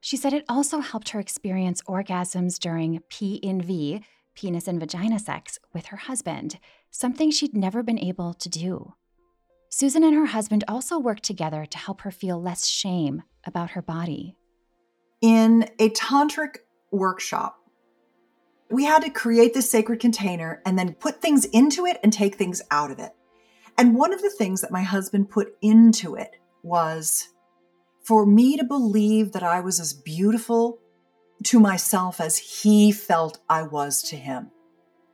She 0.00 0.16
said 0.16 0.32
it 0.32 0.44
also 0.48 0.80
helped 0.80 1.10
her 1.10 1.20
experience 1.20 1.82
orgasms 1.82 2.58
during 2.58 3.00
P 3.08 3.36
in 3.36 3.62
V, 3.62 4.04
penis 4.34 4.66
and 4.66 4.80
vagina 4.80 5.20
sex, 5.20 5.60
with 5.72 5.86
her 5.86 5.96
husband, 5.98 6.58
something 6.90 7.30
she'd 7.30 7.54
never 7.54 7.84
been 7.84 7.98
able 7.98 8.34
to 8.34 8.48
do. 8.48 8.94
Susan 9.68 10.04
and 10.04 10.14
her 10.14 10.26
husband 10.26 10.64
also 10.68 10.98
worked 10.98 11.22
together 11.22 11.66
to 11.66 11.78
help 11.78 12.02
her 12.02 12.10
feel 12.10 12.40
less 12.40 12.66
shame 12.66 13.22
about 13.46 13.70
her 13.70 13.82
body. 13.82 14.36
In 15.20 15.68
a 15.78 15.90
tantric 15.90 16.58
workshop, 16.90 17.58
we 18.70 18.84
had 18.84 19.02
to 19.02 19.10
create 19.10 19.54
this 19.54 19.70
sacred 19.70 20.00
container 20.00 20.60
and 20.64 20.78
then 20.78 20.94
put 20.94 21.20
things 21.20 21.44
into 21.46 21.86
it 21.86 21.98
and 22.02 22.12
take 22.12 22.34
things 22.34 22.62
out 22.70 22.90
of 22.90 22.98
it. 22.98 23.12
And 23.78 23.94
one 23.94 24.12
of 24.12 24.22
the 24.22 24.30
things 24.30 24.60
that 24.62 24.70
my 24.70 24.82
husband 24.82 25.30
put 25.30 25.56
into 25.60 26.14
it 26.14 26.36
was 26.62 27.28
for 28.02 28.24
me 28.24 28.56
to 28.56 28.64
believe 28.64 29.32
that 29.32 29.42
I 29.42 29.60
was 29.60 29.78
as 29.80 29.92
beautiful 29.92 30.78
to 31.44 31.60
myself 31.60 32.20
as 32.20 32.38
he 32.38 32.92
felt 32.92 33.38
I 33.48 33.62
was 33.62 34.02
to 34.04 34.16
him. 34.16 34.50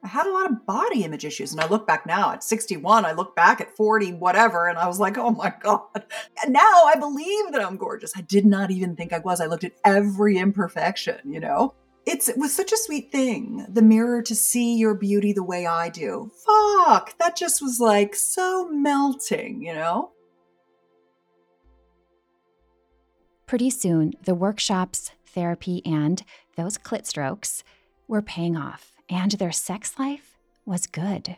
I 0.04 0.08
had 0.08 0.26
a 0.26 0.32
lot 0.32 0.50
of 0.50 0.66
body 0.66 1.04
image 1.04 1.24
issues. 1.24 1.52
And 1.52 1.60
I 1.60 1.68
look 1.68 1.86
back 1.86 2.06
now 2.06 2.32
at 2.32 2.42
61, 2.42 3.04
I 3.04 3.12
look 3.12 3.36
back 3.36 3.60
at 3.60 3.76
40, 3.76 4.14
whatever, 4.14 4.68
and 4.68 4.78
I 4.78 4.88
was 4.88 4.98
like, 4.98 5.16
oh 5.16 5.30
my 5.30 5.52
God. 5.60 6.04
And 6.42 6.52
now 6.52 6.84
I 6.86 6.96
believe 6.98 7.52
that 7.52 7.64
I'm 7.64 7.76
gorgeous. 7.76 8.12
I 8.16 8.22
did 8.22 8.44
not 8.44 8.70
even 8.70 8.96
think 8.96 9.12
I 9.12 9.20
was. 9.20 9.40
I 9.40 9.46
looked 9.46 9.64
at 9.64 9.76
every 9.84 10.38
imperfection, 10.38 11.20
you 11.24 11.38
know? 11.38 11.74
It's, 12.04 12.28
it 12.28 12.36
was 12.36 12.52
such 12.52 12.72
a 12.72 12.76
sweet 12.76 13.12
thing. 13.12 13.64
The 13.68 13.82
mirror 13.82 14.22
to 14.22 14.34
see 14.34 14.76
your 14.76 14.94
beauty 14.94 15.32
the 15.32 15.44
way 15.44 15.66
I 15.66 15.88
do. 15.88 16.32
Fuck, 16.44 17.16
that 17.18 17.36
just 17.36 17.62
was 17.62 17.78
like 17.78 18.16
so 18.16 18.68
melting, 18.68 19.62
you 19.62 19.74
know? 19.74 20.10
Pretty 23.46 23.70
soon, 23.70 24.14
the 24.24 24.34
workshops, 24.34 25.12
therapy, 25.26 25.80
and 25.84 26.24
those 26.56 26.76
clit 26.76 27.06
strokes 27.06 27.62
were 28.08 28.22
paying 28.22 28.56
off 28.56 28.91
and 29.08 29.32
their 29.32 29.52
sex 29.52 29.98
life 29.98 30.36
was 30.64 30.86
good. 30.86 31.36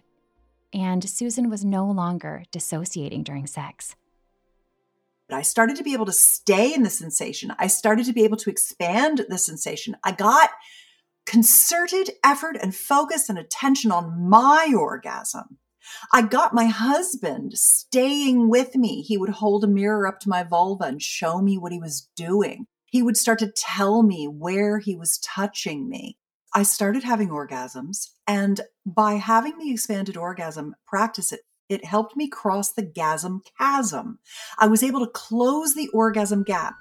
And 0.72 1.08
Susan 1.08 1.48
was 1.48 1.64
no 1.64 1.86
longer 1.86 2.44
dissociating 2.50 3.22
during 3.22 3.46
sex. 3.46 3.94
I 5.30 5.42
started 5.42 5.76
to 5.76 5.84
be 5.84 5.94
able 5.94 6.06
to 6.06 6.12
stay 6.12 6.74
in 6.74 6.82
the 6.82 6.90
sensation. 6.90 7.54
I 7.58 7.68
started 7.68 8.06
to 8.06 8.12
be 8.12 8.24
able 8.24 8.36
to 8.38 8.50
expand 8.50 9.24
the 9.28 9.38
sensation. 9.38 9.96
I 10.04 10.12
got 10.12 10.50
concerted 11.26 12.10
effort 12.22 12.58
and 12.60 12.74
focus 12.74 13.28
and 13.28 13.38
attention 13.38 13.90
on 13.90 14.28
my 14.28 14.72
orgasm. 14.76 15.58
I 16.12 16.22
got 16.22 16.54
my 16.54 16.66
husband 16.66 17.54
staying 17.54 18.48
with 18.48 18.74
me. 18.74 19.02
He 19.02 19.16
would 19.16 19.30
hold 19.30 19.64
a 19.64 19.68
mirror 19.68 20.06
up 20.06 20.20
to 20.20 20.28
my 20.28 20.42
vulva 20.42 20.84
and 20.84 21.02
show 21.02 21.40
me 21.40 21.58
what 21.58 21.72
he 21.72 21.78
was 21.78 22.08
doing. 22.16 22.66
He 22.86 23.02
would 23.02 23.16
start 23.16 23.38
to 23.40 23.52
tell 23.54 24.02
me 24.02 24.26
where 24.26 24.78
he 24.78 24.96
was 24.96 25.18
touching 25.18 25.88
me. 25.88 26.16
I 26.54 26.62
started 26.62 27.02
having 27.02 27.30
orgasms. 27.30 28.10
And 28.28 28.60
by 28.86 29.14
having 29.14 29.58
the 29.58 29.72
expanded 29.72 30.16
orgasm 30.16 30.76
practice, 30.86 31.32
it, 31.32 31.40
it 31.68 31.84
helped 31.84 32.16
me 32.16 32.28
cross 32.28 32.72
the 32.72 32.84
gasm 32.84 33.40
chasm. 33.58 34.20
I 34.58 34.68
was 34.68 34.82
able 34.82 35.00
to 35.04 35.10
close 35.10 35.74
the 35.74 35.88
orgasm 35.88 36.44
gap. 36.44 36.76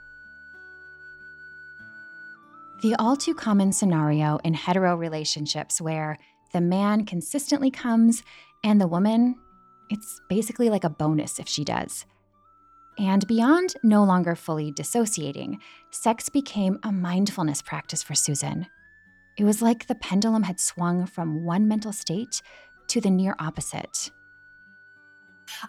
The 2.84 2.96
all 3.00 3.16
too 3.16 3.34
common 3.34 3.72
scenario 3.72 4.40
in 4.44 4.54
hetero 4.54 4.96
relationships 4.96 5.82
where 5.82 6.20
the 6.52 6.62
man 6.62 7.06
consistently 7.06 7.72
comes 7.72 8.24
and 8.64 8.80
the 8.80 8.88
woman, 8.88 9.36
it's 9.90 10.22
basically 10.30 10.70
like 10.70 10.84
a 10.84 10.90
bonus 10.90 11.40
if 11.40 11.48
she 11.48 11.64
does. 11.64 12.06
And 13.00 13.26
beyond 13.26 13.74
no 13.84 14.04
longer 14.04 14.36
fully 14.36 14.70
dissociating, 14.70 15.60
sex 15.90 16.30
became 16.30 16.78
a 16.84 16.92
mindfulness 16.92 17.62
practice 17.62 18.04
for 18.04 18.14
Susan. 18.14 18.68
It 19.38 19.44
was 19.44 19.62
like 19.62 19.88
the 19.88 19.96
pendulum 19.96 20.44
had 20.44 20.60
swung 20.60 21.06
from 21.06 21.44
one 21.44 21.68
mental 21.68 21.92
state 21.92 22.42
to 22.88 23.02
the 23.02 23.10
near 23.10 23.36
opposite. 23.40 24.12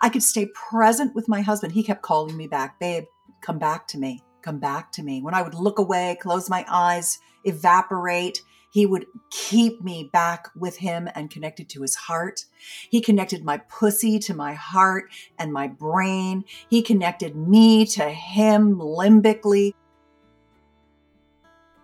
I 0.01 0.09
could 0.09 0.23
stay 0.23 0.47
present 0.47 1.15
with 1.15 1.29
my 1.29 1.41
husband. 1.41 1.73
He 1.73 1.83
kept 1.83 2.03
calling 2.03 2.37
me 2.37 2.47
back, 2.47 2.79
babe, 2.79 3.05
come 3.41 3.59
back 3.59 3.89
to 3.89 3.99
me, 3.99 4.23
come 4.43 4.59
back 4.59 4.93
to 4.93 5.03
me. 5.03 5.23
When 5.23 5.35
I 5.35 5.43
would 5.43 5.55
look 5.55 5.79
away, 5.79 6.19
close 6.21 6.51
my 6.51 6.65
eyes, 6.69 7.19
evaporate, 7.45 8.43
he 8.71 8.87
would 8.87 9.07
keep 9.31 9.83
me 9.83 10.11
back 10.13 10.49
with 10.57 10.79
him 10.79 11.09
and 11.15 11.31
connected 11.31 11.69
to 11.71 11.83
his 11.83 11.95
heart. 11.95 12.45
He 12.91 13.01
connected 13.01 13.45
my 13.45 13.59
pussy 13.59 14.19
to 14.19 14.35
my 14.35 14.55
heart 14.55 15.05
and 15.39 15.53
my 15.53 15.69
brain. 15.69 16.43
He 16.69 16.83
connected 16.83 17.37
me 17.37 17.87
to 17.87 18.11
him 18.11 18.75
limbically. 18.81 19.75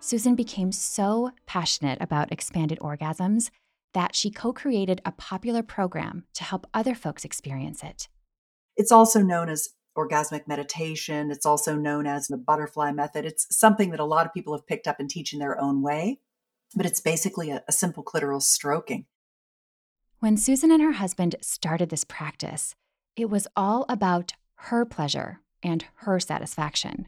Susan 0.03 0.33
became 0.33 0.71
so 0.71 1.31
passionate 1.45 1.99
about 2.01 2.31
expanded 2.31 2.79
orgasms 2.79 3.51
that 3.93 4.15
she 4.15 4.31
co 4.31 4.51
created 4.51 4.99
a 5.05 5.11
popular 5.11 5.61
program 5.61 6.23
to 6.33 6.43
help 6.43 6.65
other 6.73 6.95
folks 6.95 7.23
experience 7.23 7.83
it. 7.83 8.07
It's 8.75 8.91
also 8.91 9.21
known 9.21 9.47
as 9.47 9.69
orgasmic 9.95 10.47
meditation. 10.47 11.29
It's 11.29 11.45
also 11.45 11.75
known 11.75 12.07
as 12.07 12.27
the 12.27 12.37
butterfly 12.37 12.91
method. 12.91 13.25
It's 13.25 13.55
something 13.55 13.91
that 13.91 13.99
a 13.99 14.05
lot 14.05 14.25
of 14.25 14.33
people 14.33 14.55
have 14.55 14.65
picked 14.65 14.87
up 14.87 14.99
and 14.99 15.07
teach 15.07 15.33
in 15.33 15.39
their 15.39 15.61
own 15.61 15.83
way, 15.83 16.19
but 16.75 16.87
it's 16.87 17.01
basically 17.01 17.51
a, 17.51 17.63
a 17.67 17.71
simple 17.71 18.03
clitoral 18.03 18.41
stroking. 18.41 19.05
When 20.17 20.35
Susan 20.35 20.71
and 20.71 20.81
her 20.81 20.93
husband 20.93 21.35
started 21.41 21.89
this 21.89 22.05
practice, 22.05 22.73
it 23.15 23.29
was 23.29 23.47
all 23.55 23.85
about 23.87 24.33
her 24.55 24.83
pleasure 24.83 25.41
and 25.61 25.85
her 25.95 26.19
satisfaction. 26.19 27.07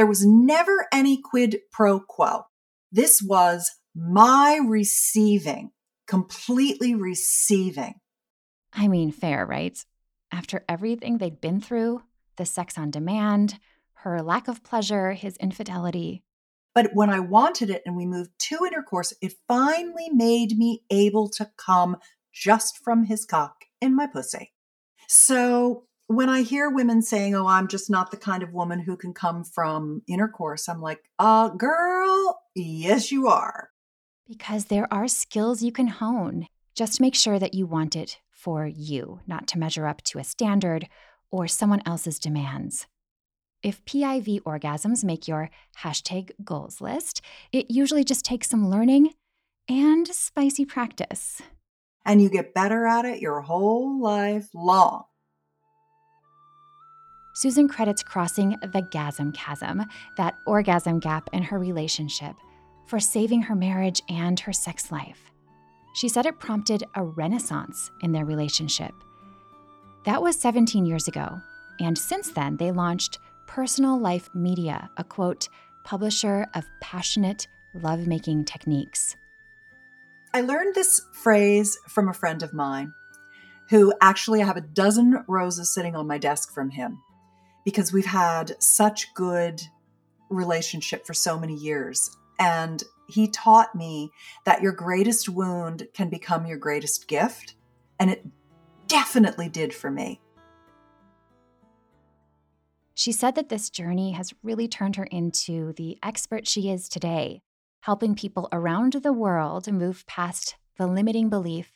There 0.00 0.06
was 0.06 0.24
never 0.24 0.86
any 0.90 1.18
quid 1.18 1.58
pro 1.70 2.00
quo. 2.00 2.44
This 2.90 3.20
was 3.20 3.70
my 3.94 4.58
receiving, 4.66 5.72
completely 6.06 6.94
receiving. 6.94 7.96
I 8.72 8.88
mean, 8.88 9.12
fair, 9.12 9.44
right? 9.44 9.78
After 10.32 10.64
everything 10.70 11.18
they'd 11.18 11.42
been 11.42 11.60
through 11.60 12.00
the 12.36 12.46
sex 12.46 12.78
on 12.78 12.90
demand, 12.90 13.58
her 13.92 14.22
lack 14.22 14.48
of 14.48 14.64
pleasure, 14.64 15.12
his 15.12 15.36
infidelity. 15.36 16.22
But 16.74 16.92
when 16.94 17.10
I 17.10 17.20
wanted 17.20 17.68
it 17.68 17.82
and 17.84 17.94
we 17.94 18.06
moved 18.06 18.30
to 18.48 18.64
intercourse, 18.64 19.12
it 19.20 19.34
finally 19.46 20.08
made 20.10 20.56
me 20.56 20.82
able 20.88 21.28
to 21.36 21.50
come 21.58 21.98
just 22.32 22.78
from 22.82 23.04
his 23.04 23.26
cock 23.26 23.66
in 23.82 23.94
my 23.94 24.06
pussy. 24.06 24.54
So 25.08 25.88
when 26.10 26.28
I 26.28 26.42
hear 26.42 26.68
women 26.68 27.02
saying, 27.02 27.36
"Oh, 27.36 27.46
I'm 27.46 27.68
just 27.68 27.88
not 27.88 28.10
the 28.10 28.16
kind 28.16 28.42
of 28.42 28.52
woman 28.52 28.80
who 28.80 28.96
can 28.96 29.14
come 29.14 29.44
from 29.44 30.02
intercourse," 30.08 30.68
I'm 30.68 30.80
like, 30.80 31.08
"Uh, 31.20 31.50
girl, 31.50 32.42
yes 32.56 33.12
you 33.12 33.28
are." 33.28 33.70
Because 34.26 34.64
there 34.66 34.92
are 34.92 35.06
skills 35.06 35.62
you 35.62 35.70
can 35.70 35.86
hone. 35.86 36.48
Just 36.74 37.00
make 37.00 37.14
sure 37.14 37.38
that 37.38 37.54
you 37.54 37.64
want 37.64 37.94
it 37.94 38.18
for 38.28 38.66
you, 38.66 39.20
not 39.28 39.46
to 39.48 39.58
measure 39.58 39.86
up 39.86 40.02
to 40.02 40.18
a 40.18 40.24
standard 40.24 40.88
or 41.30 41.46
someone 41.46 41.82
else's 41.86 42.18
demands. 42.18 42.88
If 43.62 43.84
PIV 43.84 44.40
orgasms 44.40 45.04
make 45.04 45.28
your 45.28 45.48
hashtag 45.78 46.32
goals 46.42 46.80
list, 46.80 47.20
it 47.52 47.70
usually 47.70 48.02
just 48.02 48.24
takes 48.24 48.48
some 48.48 48.68
learning 48.68 49.14
and 49.68 50.08
spicy 50.08 50.64
practice. 50.64 51.40
And 52.04 52.20
you 52.20 52.30
get 52.30 52.54
better 52.54 52.86
at 52.86 53.04
it 53.04 53.20
your 53.20 53.42
whole 53.42 54.00
life 54.00 54.48
long. 54.54 55.04
Susan 57.40 57.68
credits 57.68 58.02
crossing 58.02 58.50
the 58.60 58.82
gasm 58.92 59.32
chasm, 59.32 59.82
that 60.18 60.36
orgasm 60.46 60.98
gap 60.98 61.30
in 61.32 61.42
her 61.42 61.58
relationship, 61.58 62.36
for 62.84 63.00
saving 63.00 63.40
her 63.40 63.54
marriage 63.54 64.02
and 64.10 64.38
her 64.38 64.52
sex 64.52 64.92
life. 64.92 65.30
She 65.94 66.06
said 66.06 66.26
it 66.26 66.38
prompted 66.38 66.84
a 66.96 67.02
renaissance 67.02 67.90
in 68.02 68.12
their 68.12 68.26
relationship. 68.26 68.92
That 70.04 70.20
was 70.20 70.38
17 70.38 70.84
years 70.84 71.08
ago, 71.08 71.40
And 71.80 71.96
since 71.96 72.28
then, 72.28 72.58
they 72.58 72.72
launched 72.72 73.18
Personal 73.46 73.98
Life 73.98 74.28
Media, 74.34 74.90
a 74.98 75.04
quote, 75.04 75.48
publisher 75.82 76.46
of 76.52 76.66
passionate 76.82 77.48
lovemaking 77.72 78.44
techniques. 78.44 79.16
I 80.34 80.42
learned 80.42 80.74
this 80.74 81.00
phrase 81.14 81.78
from 81.88 82.06
a 82.06 82.12
friend 82.12 82.42
of 82.42 82.52
mine 82.52 82.92
who 83.70 83.94
actually 84.02 84.42
I 84.42 84.44
have 84.44 84.58
a 84.58 84.60
dozen 84.60 85.24
roses 85.26 85.70
sitting 85.70 85.96
on 85.96 86.06
my 86.06 86.18
desk 86.18 86.52
from 86.52 86.68
him 86.68 86.98
because 87.64 87.92
we've 87.92 88.06
had 88.06 88.60
such 88.62 89.12
good 89.14 89.62
relationship 90.28 91.06
for 91.06 91.14
so 91.14 91.38
many 91.38 91.54
years 91.54 92.16
and 92.38 92.82
he 93.08 93.28
taught 93.28 93.74
me 93.74 94.10
that 94.44 94.62
your 94.62 94.72
greatest 94.72 95.28
wound 95.28 95.86
can 95.92 96.08
become 96.08 96.46
your 96.46 96.56
greatest 96.56 97.08
gift 97.08 97.54
and 97.98 98.10
it 98.10 98.24
definitely 98.86 99.48
did 99.48 99.74
for 99.74 99.90
me. 99.90 100.20
She 102.94 103.12
said 103.12 103.34
that 103.34 103.48
this 103.48 103.70
journey 103.70 104.12
has 104.12 104.34
really 104.42 104.68
turned 104.68 104.96
her 104.96 105.04
into 105.04 105.72
the 105.74 105.98
expert 106.02 106.46
she 106.46 106.70
is 106.70 106.88
today, 106.88 107.42
helping 107.80 108.14
people 108.14 108.48
around 108.52 108.92
the 108.92 109.12
world 109.12 109.70
move 109.72 110.06
past 110.06 110.56
the 110.76 110.86
limiting 110.86 111.28
belief 111.28 111.72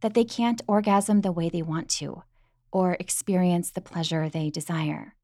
that 0.00 0.14
they 0.14 0.24
can't 0.24 0.62
orgasm 0.66 1.20
the 1.20 1.32
way 1.32 1.48
they 1.48 1.62
want 1.62 1.88
to 1.88 2.22
or 2.70 2.96
experience 2.98 3.70
the 3.70 3.80
pleasure 3.80 4.28
they 4.28 4.50
desire. 4.50 5.14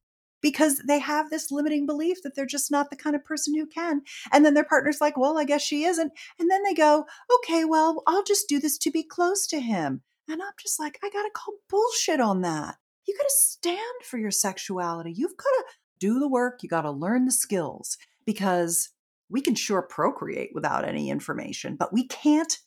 Because 0.41 0.83
they 0.87 0.99
have 1.01 1.31
this 1.31 1.51
limiting 1.51 1.87
belief 1.87 2.19
that 2.23 2.35
they're 2.37 2.47
just 2.47 2.71
not 2.71 2.91
the 2.91 2.97
kind 2.97 3.17
of 3.17 3.25
person 3.25 3.55
who 3.55 3.67
can. 3.67 4.03
And 4.33 4.45
then 4.45 4.55
their 4.55 4.65
partner's 4.65 5.01
like, 5.01 5.17
well, 5.17 5.39
I 5.39 5.45
guess 5.45 5.63
she 5.63 5.85
isn't. 5.85 6.13
And 6.39 6.51
then 6.51 6.63
they 6.63 6.75
go, 6.75 7.07
okay, 7.39 7.65
well, 7.65 8.03
I'll 8.07 8.23
just 8.23 8.49
do 8.49 8.61
this 8.61 8.79
to 8.79 8.91
be 8.91 9.03
close 9.03 9.47
to 9.49 9.61
him. 9.61 10.03
And 10.29 10.43
I'm 10.43 10.53
just 10.61 10.79
like, 10.79 10.99
I 11.03 11.11
got 11.11 11.23
to 11.23 11.31
call 11.35 11.55
bullshit 11.69 12.21
on 12.21 12.43
that. 12.43 12.77
You 13.07 13.17
got 13.17 13.25
to 13.25 13.35
stand 13.35 14.05
for 14.05 14.19
your 14.19 14.31
sexuality. 14.31 15.13
You've 15.13 15.37
got 15.37 15.45
to 15.45 15.65
do 15.99 16.21
the 16.21 16.29
work. 16.29 16.63
You 16.63 16.69
got 16.69 16.83
to 16.83 16.91
learn 16.91 17.25
the 17.25 17.33
skills 17.33 17.97
because 18.27 18.91
we 19.31 19.41
can 19.41 19.55
sure 19.55 19.83
procreate 19.83 20.51
without 20.55 20.87
any 20.87 21.11
information, 21.11 21.77
but 21.77 21.93
we 21.93 22.07
can't 22.07 22.59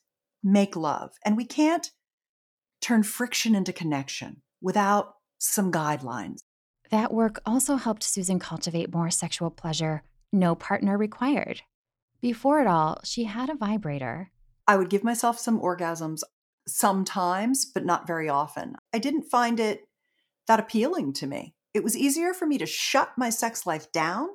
make 0.44 0.76
love 0.76 1.12
and 1.26 1.38
we 1.38 1.46
can't 1.46 1.92
turn 2.82 3.04
friction 3.04 3.56
into 3.56 3.72
connection 3.72 4.42
without 4.62 5.16
some 5.38 5.72
guidelines. 5.72 6.40
That 6.92 7.14
work 7.14 7.42
also 7.46 7.78
helped 7.78 8.04
Susan 8.04 8.38
cultivate 8.38 8.94
more 8.94 9.10
sexual 9.10 9.50
pleasure, 9.50 10.04
no 10.34 10.56
partner 10.56 10.98
required. 10.98 11.62
Before 12.22 12.60
it 12.60 12.68
all, 12.68 13.00
she 13.06 13.24
had 13.24 13.50
a 13.50 13.56
vibrator. 13.56 14.30
I 14.68 14.76
would 14.76 14.90
give 14.90 15.04
myself 15.04 15.40
some 15.40 15.60
orgasms 15.60 16.20
sometimes, 16.68 17.66
but 17.66 17.86
not 17.86 18.08
very 18.08 18.28
often. 18.28 18.76
I 18.94 19.00
didn't 19.00 19.32
find 19.32 19.58
it 19.58 19.88
that 20.48 20.60
appealing 20.60 21.14
to 21.14 21.28
me. 21.28 21.56
It 21.74 21.84
was 21.84 21.96
easier 21.96 22.34
for 22.34 22.46
me 22.46 22.58
to 22.58 22.66
shut 22.66 23.14
my 23.18 23.30
sex 23.30 23.66
life 23.66 23.90
down 23.94 24.28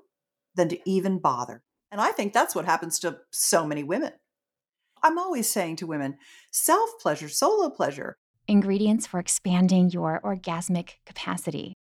than 0.55 0.71
to 0.71 0.91
even 0.91 1.19
bother. 1.19 1.63
And 1.93 2.01
I 2.01 2.11
think 2.11 2.33
that's 2.33 2.55
what 2.55 2.65
happens 2.65 2.99
to 3.01 3.19
so 3.31 3.67
many 3.67 3.85
women. 3.85 4.13
I'm 5.03 5.19
always 5.19 5.51
saying 5.51 5.77
to 5.77 5.87
women 5.87 6.17
self 6.51 6.89
pleasure, 7.01 7.29
solo 7.29 7.69
pleasure, 7.69 8.17
ingredients 8.49 9.07
for 9.07 9.21
expanding 9.21 9.91
your 9.91 10.21
orgasmic 10.25 10.95
capacity. 11.05 11.76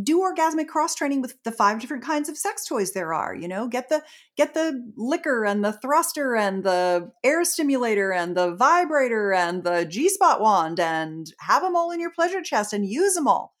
Do 0.00 0.20
orgasmic 0.20 0.68
cross 0.68 0.94
training 0.94 1.22
with 1.22 1.42
the 1.42 1.52
five 1.52 1.80
different 1.80 2.04
kinds 2.04 2.28
of 2.28 2.36
sex 2.36 2.66
toys 2.66 2.92
there 2.92 3.14
are. 3.14 3.34
You 3.34 3.48
know, 3.48 3.66
get 3.66 3.88
the 3.88 4.02
get 4.36 4.54
the 4.54 4.92
licker 4.96 5.44
and 5.44 5.64
the 5.64 5.72
thruster 5.72 6.36
and 6.36 6.64
the 6.64 7.12
air 7.24 7.44
stimulator 7.44 8.12
and 8.12 8.36
the 8.36 8.54
vibrator 8.54 9.32
and 9.32 9.64
the 9.64 9.84
G 9.84 10.08
spot 10.08 10.40
wand 10.40 10.78
and 10.78 11.32
have 11.40 11.62
them 11.62 11.76
all 11.76 11.90
in 11.90 12.00
your 12.00 12.10
pleasure 12.10 12.42
chest 12.42 12.72
and 12.72 12.86
use 12.86 13.14
them 13.14 13.26
all. 13.26 13.54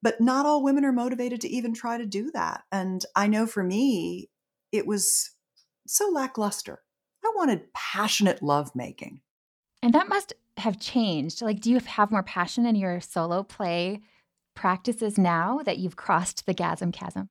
But 0.00 0.20
not 0.20 0.46
all 0.46 0.62
women 0.62 0.84
are 0.84 0.92
motivated 0.92 1.40
to 1.42 1.48
even 1.48 1.74
try 1.74 1.98
to 1.98 2.06
do 2.06 2.30
that. 2.32 2.62
And 2.70 3.04
I 3.14 3.26
know 3.26 3.46
for 3.46 3.62
me, 3.62 4.30
it 4.70 4.86
was 4.86 5.30
so 5.86 6.08
lackluster. 6.08 6.82
I 7.24 7.32
wanted 7.36 7.72
passionate 7.72 8.42
lovemaking. 8.42 9.20
And 9.82 9.92
that 9.94 10.08
must 10.08 10.32
have 10.58 10.78
changed? 10.78 11.42
Like, 11.42 11.60
do 11.60 11.70
you 11.70 11.78
have 11.78 12.10
more 12.10 12.22
passion 12.22 12.66
in 12.66 12.74
your 12.74 13.00
solo 13.00 13.42
play 13.42 14.00
practices 14.54 15.18
now 15.18 15.60
that 15.64 15.78
you've 15.78 15.96
crossed 15.96 16.46
the 16.46 16.54
gasm 16.54 16.92
chasm? 16.92 17.28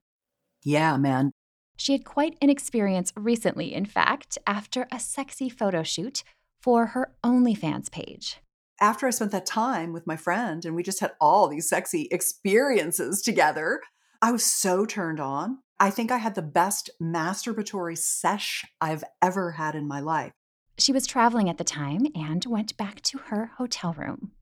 Yeah, 0.64 0.96
man. 0.96 1.32
She 1.76 1.92
had 1.92 2.04
quite 2.04 2.36
an 2.40 2.50
experience 2.50 3.12
recently, 3.16 3.74
in 3.74 3.86
fact, 3.86 4.38
after 4.46 4.86
a 4.92 5.00
sexy 5.00 5.48
photo 5.48 5.82
shoot 5.82 6.22
for 6.60 6.86
her 6.86 7.12
OnlyFans 7.24 7.90
page. 7.90 8.38
After 8.80 9.06
I 9.06 9.10
spent 9.10 9.32
that 9.32 9.46
time 9.46 9.92
with 9.92 10.06
my 10.06 10.16
friend 10.16 10.64
and 10.64 10.74
we 10.74 10.82
just 10.82 11.00
had 11.00 11.12
all 11.20 11.48
these 11.48 11.68
sexy 11.68 12.08
experiences 12.10 13.22
together, 13.22 13.80
I 14.20 14.32
was 14.32 14.44
so 14.44 14.84
turned 14.86 15.20
on. 15.20 15.58
I 15.80 15.90
think 15.90 16.12
I 16.12 16.18
had 16.18 16.36
the 16.36 16.42
best 16.42 16.90
masturbatory 17.00 17.98
sesh 17.98 18.64
I've 18.80 19.02
ever 19.20 19.52
had 19.52 19.74
in 19.74 19.88
my 19.88 20.00
life. 20.00 20.32
She 20.78 20.92
was 20.92 21.06
traveling 21.06 21.48
at 21.48 21.58
the 21.58 21.64
time 21.64 22.06
and 22.14 22.44
went 22.44 22.76
back 22.76 23.00
to 23.02 23.18
her 23.18 23.52
hotel 23.56 23.92
room. 23.92 24.32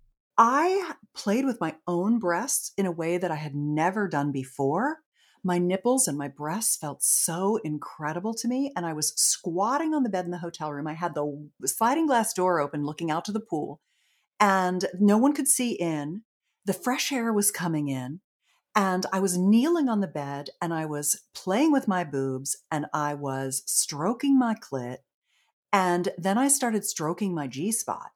I 0.42 0.94
played 1.14 1.44
with 1.44 1.60
my 1.60 1.76
own 1.86 2.18
breasts 2.18 2.72
in 2.78 2.86
a 2.86 2.90
way 2.90 3.18
that 3.18 3.30
I 3.30 3.34
had 3.34 3.54
never 3.54 4.08
done 4.08 4.32
before. 4.32 5.00
My 5.44 5.58
nipples 5.58 6.08
and 6.08 6.16
my 6.16 6.28
breasts 6.28 6.78
felt 6.78 7.02
so 7.02 7.58
incredible 7.62 8.32
to 8.32 8.48
me. 8.48 8.72
And 8.74 8.86
I 8.86 8.94
was 8.94 9.12
squatting 9.16 9.92
on 9.92 10.02
the 10.02 10.08
bed 10.08 10.24
in 10.24 10.30
the 10.30 10.38
hotel 10.38 10.72
room. 10.72 10.86
I 10.86 10.94
had 10.94 11.14
the 11.14 11.50
sliding 11.66 12.06
glass 12.06 12.32
door 12.32 12.58
open 12.58 12.86
looking 12.86 13.10
out 13.10 13.26
to 13.26 13.32
the 13.32 13.38
pool, 13.38 13.82
and 14.40 14.86
no 14.98 15.18
one 15.18 15.34
could 15.34 15.46
see 15.46 15.72
in. 15.72 16.22
The 16.64 16.72
fresh 16.72 17.12
air 17.12 17.34
was 17.34 17.50
coming 17.50 17.88
in. 17.88 18.20
And 18.74 19.04
I 19.12 19.20
was 19.20 19.36
kneeling 19.36 19.90
on 19.90 20.00
the 20.00 20.06
bed 20.06 20.50
and 20.62 20.72
I 20.72 20.86
was 20.86 21.24
playing 21.34 21.70
with 21.70 21.88
my 21.88 22.02
boobs 22.02 22.56
and 22.70 22.86
I 22.94 23.12
was 23.12 23.62
stroking 23.66 24.38
my 24.38 24.54
clit 24.54 24.98
and 25.72 26.10
then 26.16 26.38
I 26.38 26.46
started 26.46 26.84
stroking 26.84 27.34
my 27.34 27.48
G 27.48 27.72
spot 27.72 28.12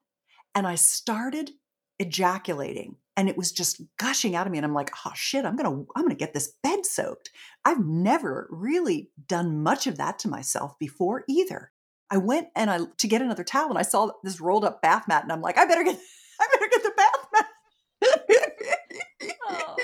and 0.54 0.64
I 0.64 0.76
started 0.76 1.50
ejaculating 1.98 2.96
and 3.16 3.28
it 3.28 3.36
was 3.36 3.52
just 3.52 3.80
gushing 3.98 4.34
out 4.34 4.46
of 4.46 4.52
me 4.52 4.58
and 4.58 4.64
I'm 4.64 4.74
like, 4.74 4.90
"Oh 5.06 5.12
shit, 5.14 5.44
I'm 5.44 5.56
to 5.56 5.86
I'm 5.96 6.08
to 6.08 6.14
get 6.14 6.34
this 6.34 6.52
bed 6.62 6.84
soaked." 6.84 7.30
I've 7.64 7.84
never 7.84 8.48
really 8.50 9.10
done 9.28 9.62
much 9.62 9.86
of 9.86 9.96
that 9.98 10.18
to 10.20 10.28
myself 10.28 10.78
before 10.78 11.24
either. 11.28 11.70
I 12.10 12.18
went 12.18 12.48
and 12.56 12.70
I 12.70 12.80
to 12.98 13.08
get 13.08 13.22
another 13.22 13.44
towel 13.44 13.70
and 13.70 13.78
I 13.78 13.82
saw 13.82 14.10
this 14.22 14.40
rolled 14.40 14.64
up 14.64 14.82
bath 14.82 15.06
mat 15.08 15.22
and 15.22 15.32
I'm 15.32 15.42
like, 15.42 15.58
"I 15.58 15.64
better 15.64 15.84
get 15.84 15.98
I 16.40 16.46
better 16.52 16.68
get 16.70 16.82
the 16.82 16.92
bath 16.96 17.28
mat." 17.32 17.46
oh. 19.48 19.76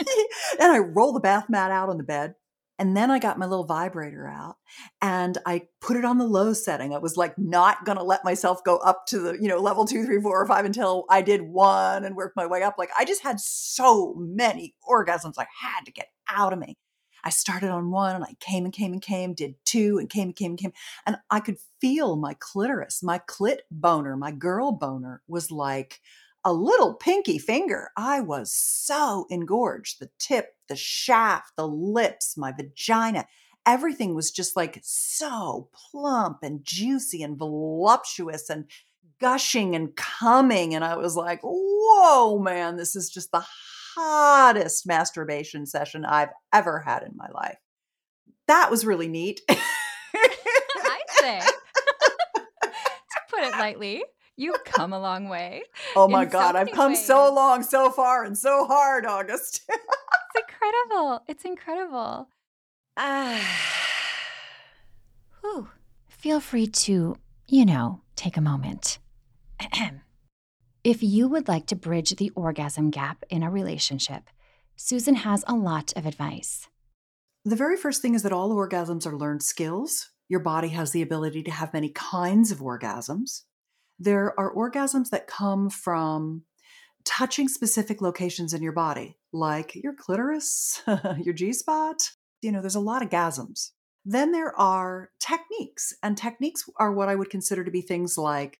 and 0.60 0.72
I 0.72 0.78
roll 0.78 1.12
the 1.12 1.20
bath 1.20 1.48
mat 1.48 1.70
out 1.70 1.88
on 1.88 1.98
the 1.98 2.04
bed 2.04 2.34
and 2.78 2.96
then 2.96 3.10
I 3.10 3.18
got 3.18 3.38
my 3.38 3.46
little 3.46 3.64
vibrator 3.64 4.28
out 4.28 4.56
and 5.02 5.36
I 5.44 5.62
put 5.80 5.96
it 5.96 6.04
on 6.04 6.18
the 6.18 6.26
low 6.26 6.52
setting. 6.52 6.94
I 6.94 6.98
was 6.98 7.16
like 7.16 7.36
not 7.36 7.84
going 7.84 7.98
to 7.98 8.04
let 8.04 8.24
myself 8.24 8.62
go 8.62 8.76
up 8.78 9.06
to 9.06 9.18
the, 9.18 9.32
you 9.32 9.48
know, 9.48 9.58
level 9.58 9.84
two, 9.84 10.04
three, 10.04 10.20
four, 10.20 10.40
or 10.40 10.46
five 10.46 10.64
until 10.64 11.04
I 11.10 11.22
did 11.22 11.42
one 11.42 12.04
and 12.04 12.14
worked 12.14 12.36
my 12.36 12.46
way 12.46 12.62
up. 12.62 12.76
Like 12.78 12.90
I 12.96 13.04
just 13.04 13.22
had 13.22 13.40
so 13.40 14.14
many 14.16 14.74
orgasms 14.88 15.34
I 15.38 15.46
had 15.60 15.84
to 15.86 15.92
get 15.92 16.08
out 16.28 16.52
of 16.52 16.58
me. 16.58 16.76
I 17.24 17.30
started 17.30 17.70
on 17.70 17.90
one 17.90 18.14
and 18.14 18.24
I 18.24 18.34
came 18.38 18.64
and 18.64 18.72
came 18.72 18.92
and 18.92 19.02
came, 19.02 19.34
did 19.34 19.56
two 19.64 19.98
and 19.98 20.08
came 20.08 20.28
and 20.28 20.36
came 20.36 20.52
and 20.52 20.58
came. 20.58 20.72
And 21.04 21.16
I 21.30 21.40
could 21.40 21.56
feel 21.80 22.14
my 22.14 22.36
clitoris, 22.38 23.02
my 23.02 23.18
clit 23.18 23.58
boner, 23.72 24.16
my 24.16 24.30
girl 24.30 24.70
boner 24.70 25.22
was 25.26 25.50
like, 25.50 26.00
a 26.44 26.52
little 26.52 26.94
pinky 26.94 27.38
finger. 27.38 27.90
I 27.96 28.20
was 28.20 28.52
so 28.52 29.26
engorged. 29.30 30.00
The 30.00 30.10
tip, 30.18 30.54
the 30.68 30.76
shaft, 30.76 31.52
the 31.56 31.68
lips, 31.68 32.36
my 32.36 32.52
vagina, 32.52 33.26
everything 33.66 34.14
was 34.14 34.30
just 34.30 34.56
like 34.56 34.78
so 34.82 35.68
plump 35.72 36.38
and 36.42 36.64
juicy 36.64 37.22
and 37.22 37.36
voluptuous 37.36 38.48
and 38.48 38.64
gushing 39.20 39.74
and 39.74 39.94
coming. 39.96 40.74
And 40.74 40.84
I 40.84 40.96
was 40.96 41.16
like, 41.16 41.40
whoa, 41.42 42.38
man, 42.38 42.76
this 42.76 42.96
is 42.96 43.10
just 43.10 43.30
the 43.32 43.44
hottest 43.96 44.86
masturbation 44.86 45.66
session 45.66 46.04
I've 46.04 46.30
ever 46.52 46.80
had 46.80 47.02
in 47.02 47.16
my 47.16 47.28
life. 47.34 47.58
That 48.46 48.70
was 48.70 48.86
really 48.86 49.08
neat. 49.08 49.40
I'd 49.50 51.00
say, 51.18 51.40
to 52.62 52.70
put 53.28 53.42
it 53.42 53.52
lightly. 53.52 54.02
You've 54.38 54.62
come 54.62 54.92
a 54.92 55.00
long 55.00 55.28
way. 55.28 55.64
Oh 55.96 56.06
my 56.06 56.24
God, 56.24 56.52
so 56.52 56.58
I've 56.58 56.70
come 56.70 56.92
ways. 56.92 57.04
so 57.04 57.34
long, 57.34 57.64
so 57.64 57.90
far, 57.90 58.22
and 58.22 58.38
so 58.38 58.66
hard, 58.66 59.04
August. 59.04 59.62
it's 59.68 60.48
incredible. 60.48 61.22
It's 61.26 61.44
incredible. 61.44 62.28
Ah. 62.96 63.40
Whew. 65.40 65.70
Feel 66.06 66.38
free 66.38 66.68
to, 66.68 67.16
you 67.48 67.66
know, 67.66 68.02
take 68.14 68.36
a 68.36 68.40
moment. 68.40 69.00
if 70.84 71.02
you 71.02 71.26
would 71.26 71.48
like 71.48 71.66
to 71.66 71.74
bridge 71.74 72.14
the 72.14 72.30
orgasm 72.36 72.90
gap 72.90 73.24
in 73.28 73.42
a 73.42 73.50
relationship, 73.50 74.30
Susan 74.76 75.16
has 75.16 75.44
a 75.48 75.54
lot 75.54 75.92
of 75.96 76.06
advice. 76.06 76.68
The 77.44 77.56
very 77.56 77.76
first 77.76 78.02
thing 78.02 78.14
is 78.14 78.22
that 78.22 78.32
all 78.32 78.54
orgasms 78.54 79.04
are 79.04 79.16
learned 79.16 79.42
skills. 79.42 80.10
Your 80.28 80.40
body 80.40 80.68
has 80.68 80.92
the 80.92 81.02
ability 81.02 81.42
to 81.42 81.50
have 81.50 81.72
many 81.72 81.88
kinds 81.88 82.52
of 82.52 82.60
orgasms. 82.60 83.42
There 83.98 84.38
are 84.38 84.54
orgasms 84.54 85.10
that 85.10 85.26
come 85.26 85.70
from 85.70 86.44
touching 87.04 87.48
specific 87.48 88.00
locations 88.00 88.52
in 88.52 88.62
your 88.62 88.72
body, 88.72 89.16
like 89.32 89.74
your 89.74 89.94
clitoris, 89.94 90.82
your 91.18 91.34
G 91.34 91.52
spot. 91.52 92.10
You 92.42 92.52
know, 92.52 92.60
there's 92.60 92.74
a 92.74 92.80
lot 92.80 93.02
of 93.02 93.08
gasms. 93.08 93.70
Then 94.04 94.32
there 94.32 94.58
are 94.58 95.10
techniques, 95.20 95.92
and 96.02 96.16
techniques 96.16 96.64
are 96.76 96.92
what 96.92 97.08
I 97.08 97.14
would 97.14 97.30
consider 97.30 97.64
to 97.64 97.70
be 97.70 97.80
things 97.80 98.16
like 98.16 98.58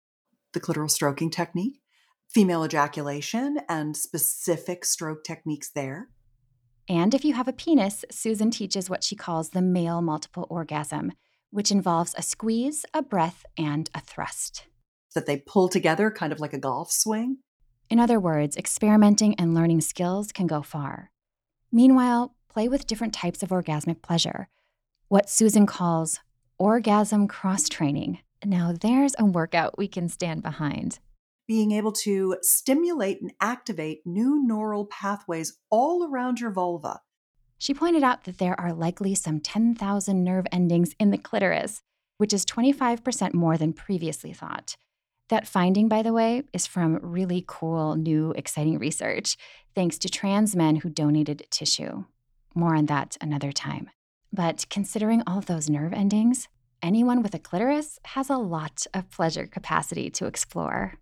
the 0.52 0.60
clitoral 0.60 0.90
stroking 0.90 1.30
technique, 1.30 1.80
female 2.28 2.64
ejaculation, 2.64 3.58
and 3.68 3.96
specific 3.96 4.84
stroke 4.84 5.24
techniques 5.24 5.70
there. 5.70 6.08
And 6.88 7.14
if 7.14 7.24
you 7.24 7.34
have 7.34 7.48
a 7.48 7.52
penis, 7.52 8.04
Susan 8.10 8.50
teaches 8.50 8.88
what 8.88 9.04
she 9.04 9.14
calls 9.14 9.50
the 9.50 9.62
male 9.62 10.00
multiple 10.00 10.46
orgasm, 10.48 11.12
which 11.50 11.70
involves 11.70 12.14
a 12.16 12.22
squeeze, 12.22 12.84
a 12.94 13.02
breath, 13.02 13.44
and 13.56 13.90
a 13.94 14.00
thrust. 14.00 14.66
That 15.14 15.26
they 15.26 15.38
pull 15.38 15.68
together, 15.68 16.10
kind 16.10 16.32
of 16.32 16.40
like 16.40 16.52
a 16.52 16.58
golf 16.58 16.92
swing. 16.92 17.38
In 17.90 17.98
other 17.98 18.20
words, 18.20 18.56
experimenting 18.56 19.34
and 19.36 19.54
learning 19.54 19.80
skills 19.80 20.30
can 20.32 20.46
go 20.46 20.62
far. 20.62 21.10
Meanwhile, 21.72 22.34
play 22.48 22.68
with 22.68 22.86
different 22.86 23.14
types 23.14 23.42
of 23.42 23.48
orgasmic 23.48 24.02
pleasure, 24.02 24.48
what 25.08 25.30
Susan 25.30 25.64
calls 25.64 26.20
orgasm 26.58 27.28
cross 27.28 27.68
training. 27.68 28.18
Now, 28.44 28.74
there's 28.78 29.14
a 29.18 29.24
workout 29.24 29.78
we 29.78 29.88
can 29.88 30.08
stand 30.08 30.42
behind. 30.42 30.98
Being 31.46 31.72
able 31.72 31.92
to 31.92 32.36
stimulate 32.42 33.22
and 33.22 33.32
activate 33.40 34.02
new 34.04 34.44
neural 34.46 34.86
pathways 34.86 35.58
all 35.70 36.04
around 36.04 36.40
your 36.40 36.50
vulva. 36.50 37.00
She 37.56 37.74
pointed 37.74 38.02
out 38.02 38.24
that 38.24 38.38
there 38.38 38.58
are 38.60 38.72
likely 38.72 39.14
some 39.14 39.40
10,000 39.40 40.22
nerve 40.22 40.46
endings 40.52 40.94
in 41.00 41.10
the 41.10 41.18
clitoris, 41.18 41.82
which 42.18 42.32
is 42.32 42.44
25% 42.44 43.34
more 43.34 43.56
than 43.56 43.72
previously 43.72 44.32
thought. 44.32 44.76
That 45.28 45.46
finding, 45.46 45.88
by 45.88 46.02
the 46.02 46.12
way, 46.12 46.42
is 46.52 46.66
from 46.66 46.98
really 47.02 47.44
cool, 47.46 47.96
new, 47.96 48.32
exciting 48.32 48.78
research, 48.78 49.36
thanks 49.74 49.98
to 49.98 50.08
trans 50.08 50.56
men 50.56 50.76
who 50.76 50.88
donated 50.88 51.46
tissue. 51.50 52.04
More 52.54 52.74
on 52.74 52.86
that 52.86 53.16
another 53.20 53.52
time. 53.52 53.90
But 54.32 54.66
considering 54.70 55.22
all 55.26 55.38
of 55.38 55.46
those 55.46 55.68
nerve 55.68 55.92
endings, 55.92 56.48
anyone 56.82 57.22
with 57.22 57.34
a 57.34 57.38
clitoris 57.38 57.98
has 58.04 58.30
a 58.30 58.38
lot 58.38 58.86
of 58.94 59.10
pleasure 59.10 59.46
capacity 59.46 60.10
to 60.10 60.26
explore. 60.26 60.94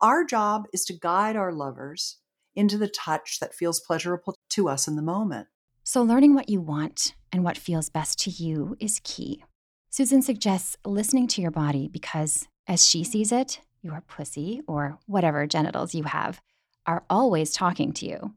Our 0.00 0.24
job 0.24 0.66
is 0.72 0.84
to 0.86 0.92
guide 0.94 1.36
our 1.36 1.52
lovers 1.52 2.18
into 2.54 2.78
the 2.78 2.88
touch 2.88 3.38
that 3.40 3.54
feels 3.54 3.80
pleasurable 3.80 4.36
to 4.50 4.68
us 4.68 4.88
in 4.88 4.96
the 4.96 5.02
moment. 5.02 5.48
So, 5.84 6.02
learning 6.02 6.34
what 6.34 6.48
you 6.48 6.60
want 6.60 7.14
and 7.32 7.44
what 7.44 7.56
feels 7.56 7.88
best 7.88 8.18
to 8.20 8.30
you 8.30 8.76
is 8.78 9.00
key. 9.04 9.42
Susan 9.90 10.22
suggests 10.22 10.76
listening 10.84 11.26
to 11.28 11.40
your 11.40 11.50
body 11.50 11.88
because, 11.88 12.46
as 12.68 12.86
she 12.86 13.02
sees 13.02 13.32
it, 13.32 13.60
your 13.82 14.02
pussy, 14.06 14.62
or 14.68 14.98
whatever 15.06 15.46
genitals 15.46 15.94
you 15.94 16.04
have, 16.04 16.40
are 16.86 17.04
always 17.10 17.52
talking 17.52 17.92
to 17.94 18.06
you. 18.06 18.34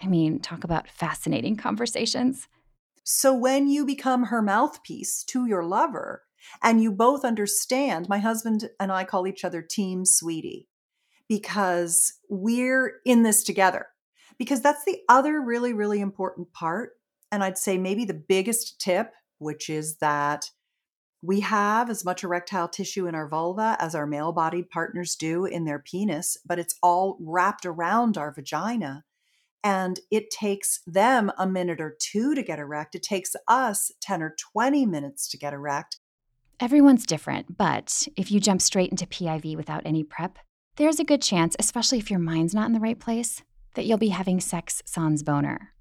I 0.00 0.06
mean, 0.06 0.38
talk 0.38 0.62
about 0.62 0.88
fascinating 0.88 1.56
conversations. 1.56 2.48
So 3.02 3.34
when 3.34 3.68
you 3.68 3.84
become 3.84 4.24
her 4.24 4.42
mouthpiece 4.42 5.24
to 5.24 5.46
your 5.46 5.64
lover 5.64 6.22
and 6.62 6.82
you 6.82 6.92
both 6.92 7.24
understand, 7.24 8.08
my 8.08 8.18
husband 8.18 8.68
and 8.78 8.92
I 8.92 9.04
call 9.04 9.26
each 9.26 9.44
other 9.44 9.62
Team 9.62 10.04
Sweetie 10.04 10.68
because 11.28 12.14
we're 12.28 13.00
in 13.04 13.22
this 13.22 13.42
together. 13.42 13.86
Because 14.38 14.60
that's 14.60 14.84
the 14.84 14.98
other 15.08 15.40
really, 15.40 15.72
really 15.72 16.00
important 16.00 16.52
part. 16.52 16.92
And 17.30 17.44
I'd 17.44 17.58
say 17.58 17.78
maybe 17.78 18.04
the 18.04 18.14
biggest 18.14 18.80
tip, 18.80 19.12
which 19.38 19.70
is 19.70 19.96
that 19.98 20.50
we 21.22 21.40
have 21.40 21.88
as 21.88 22.04
much 22.04 22.24
erectile 22.24 22.68
tissue 22.68 23.06
in 23.06 23.14
our 23.14 23.28
vulva 23.28 23.76
as 23.78 23.94
our 23.94 24.06
male 24.06 24.32
bodied 24.32 24.68
partners 24.70 25.14
do 25.14 25.44
in 25.44 25.64
their 25.64 25.78
penis, 25.78 26.36
but 26.44 26.58
it's 26.58 26.74
all 26.82 27.16
wrapped 27.20 27.64
around 27.64 28.18
our 28.18 28.32
vagina 28.32 29.04
and 29.64 30.00
it 30.10 30.30
takes 30.30 30.80
them 30.86 31.30
a 31.38 31.46
minute 31.46 31.80
or 31.80 31.96
two 32.00 32.34
to 32.34 32.42
get 32.42 32.58
erect. 32.58 32.96
It 32.96 33.04
takes 33.04 33.36
us 33.46 33.92
10 34.00 34.20
or 34.20 34.34
20 34.52 34.84
minutes 34.86 35.28
to 35.28 35.38
get 35.38 35.52
erect. 35.52 36.00
Everyone's 36.58 37.06
different, 37.06 37.56
but 37.56 38.08
if 38.16 38.32
you 38.32 38.40
jump 38.40 38.60
straight 38.60 38.90
into 38.90 39.06
PIV 39.06 39.56
without 39.56 39.82
any 39.84 40.02
prep, 40.02 40.38
there's 40.76 40.98
a 40.98 41.04
good 41.04 41.22
chance, 41.22 41.54
especially 41.58 41.98
if 41.98 42.10
your 42.10 42.18
mind's 42.18 42.54
not 42.54 42.66
in 42.66 42.72
the 42.72 42.80
right 42.80 42.98
place, 42.98 43.42
that 43.74 43.84
you'll 43.84 43.98
be 43.98 44.08
having 44.08 44.40
sex 44.40 44.82
sans 44.84 45.22
boner. 45.22 45.72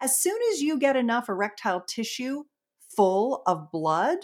As 0.00 0.18
soon 0.18 0.38
as 0.52 0.62
you 0.62 0.78
get 0.78 0.96
enough 0.96 1.28
erectile 1.28 1.80
tissue 1.80 2.44
full 2.96 3.42
of 3.46 3.70
blood, 3.70 4.18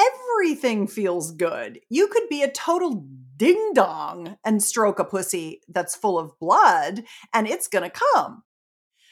everything 0.00 0.86
feels 0.86 1.32
good. 1.32 1.80
You 1.88 2.08
could 2.08 2.28
be 2.28 2.42
a 2.42 2.50
total 2.50 3.04
ding 3.36 3.72
dong 3.74 4.36
and 4.44 4.62
stroke 4.62 4.98
a 4.98 5.04
pussy 5.04 5.60
that's 5.68 5.96
full 5.96 6.18
of 6.18 6.38
blood, 6.38 7.04
and 7.32 7.46
it's 7.46 7.68
going 7.68 7.88
to 7.88 8.00
come. 8.14 8.42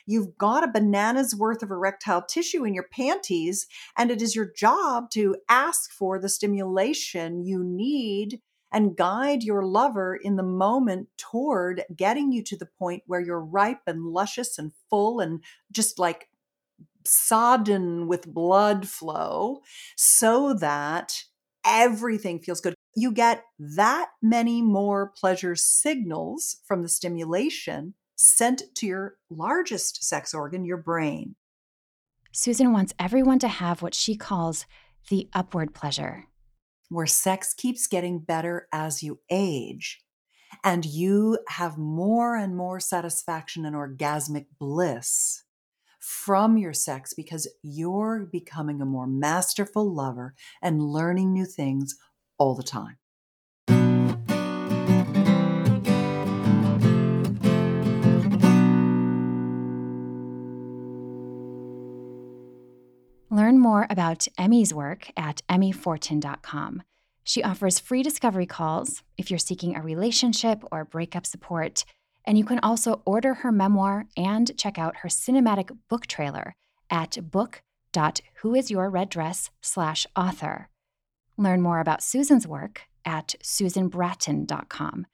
You've 0.06 0.38
got 0.38 0.62
a 0.62 0.68
banana's 0.68 1.34
worth 1.34 1.62
of 1.62 1.70
erectile 1.70 2.22
tissue 2.22 2.64
in 2.64 2.74
your 2.74 2.86
panties, 2.92 3.66
and 3.98 4.10
it 4.10 4.22
is 4.22 4.36
your 4.36 4.50
job 4.56 5.10
to 5.10 5.36
ask 5.48 5.90
for 5.90 6.20
the 6.20 6.28
stimulation 6.28 7.44
you 7.44 7.64
need 7.64 8.40
and 8.72 8.96
guide 8.96 9.42
your 9.42 9.64
lover 9.64 10.14
in 10.14 10.36
the 10.36 10.42
moment 10.42 11.08
toward 11.16 11.84
getting 11.96 12.30
you 12.30 12.42
to 12.44 12.56
the 12.56 12.68
point 12.78 13.02
where 13.06 13.20
you're 13.20 13.40
ripe 13.40 13.80
and 13.86 14.04
luscious 14.06 14.58
and 14.58 14.72
full 14.90 15.18
and 15.20 15.42
just 15.72 15.98
like 15.98 16.28
sodden 17.06 18.06
with 18.06 18.32
blood 18.32 18.88
flow 18.88 19.60
so 19.96 20.54
that 20.54 21.22
everything 21.64 22.38
feels 22.38 22.60
good. 22.60 22.74
You 22.94 23.12
get 23.12 23.44
that 23.58 24.10
many 24.22 24.62
more 24.62 25.12
pleasure 25.16 25.56
signals 25.56 26.56
from 26.66 26.82
the 26.82 26.88
stimulation 26.88 27.94
sent 28.16 28.62
to 28.76 28.86
your 28.86 29.16
largest 29.28 30.02
sex 30.02 30.32
organ, 30.32 30.64
your 30.64 30.78
brain. 30.78 31.34
Susan 32.32 32.72
wants 32.72 32.94
everyone 32.98 33.38
to 33.40 33.48
have 33.48 33.82
what 33.82 33.94
she 33.94 34.16
calls 34.16 34.66
the 35.08 35.28
upward 35.32 35.74
pleasure, 35.74 36.24
where 36.88 37.06
sex 37.06 37.54
keeps 37.54 37.86
getting 37.86 38.18
better 38.18 38.68
as 38.72 39.02
you 39.02 39.20
age. 39.30 40.02
And 40.64 40.84
you 40.84 41.38
have 41.48 41.76
more 41.76 42.36
and 42.36 42.56
more 42.56 42.80
satisfaction 42.80 43.66
and 43.66 43.76
orgasmic 43.76 44.46
bliss 44.58 45.42
from 46.06 46.56
your 46.56 46.72
sex 46.72 47.12
because 47.12 47.48
you're 47.62 48.28
becoming 48.30 48.80
a 48.80 48.84
more 48.84 49.08
masterful 49.08 49.92
lover 49.92 50.34
and 50.62 50.80
learning 50.80 51.32
new 51.32 51.44
things 51.44 51.96
all 52.38 52.54
the 52.54 52.62
time. 52.62 52.96
Learn 63.28 63.58
more 63.58 63.88
about 63.90 64.28
Emmy's 64.38 64.72
work 64.72 65.10
at 65.16 65.42
emmyfortin.com. 65.48 66.84
She 67.24 67.42
offers 67.42 67.80
free 67.80 68.04
discovery 68.04 68.46
calls 68.46 69.02
if 69.18 69.28
you're 69.28 69.40
seeking 69.40 69.74
a 69.74 69.82
relationship 69.82 70.62
or 70.70 70.84
breakup 70.84 71.26
support 71.26 71.84
and 72.26 72.36
you 72.36 72.44
can 72.44 72.58
also 72.62 73.00
order 73.04 73.34
her 73.34 73.52
memoir 73.52 74.06
and 74.16 74.58
check 74.58 74.78
out 74.78 74.96
her 74.98 75.08
cinematic 75.08 75.76
book 75.88 76.06
trailer 76.06 76.54
at 76.90 77.30
book.whoisyourreddress 77.30 79.50
slash 79.62 80.06
author. 80.16 80.68
Learn 81.36 81.60
more 81.60 81.80
about 81.80 82.02
Susan's 82.02 82.46
work 82.46 82.82
at 83.04 83.34
susanbratton.com. 83.42 85.06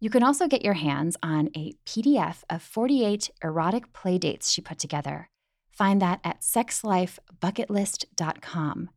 You 0.00 0.10
can 0.10 0.22
also 0.22 0.46
get 0.46 0.64
your 0.64 0.74
hands 0.74 1.16
on 1.22 1.50
a 1.56 1.72
PDF 1.84 2.44
of 2.48 2.62
48 2.62 3.30
erotic 3.42 3.92
playdates 3.92 4.52
she 4.52 4.60
put 4.60 4.78
together. 4.78 5.28
Find 5.70 6.00
that 6.02 6.20
at 6.22 6.42
sexlifebucketlist.com. 6.42 8.90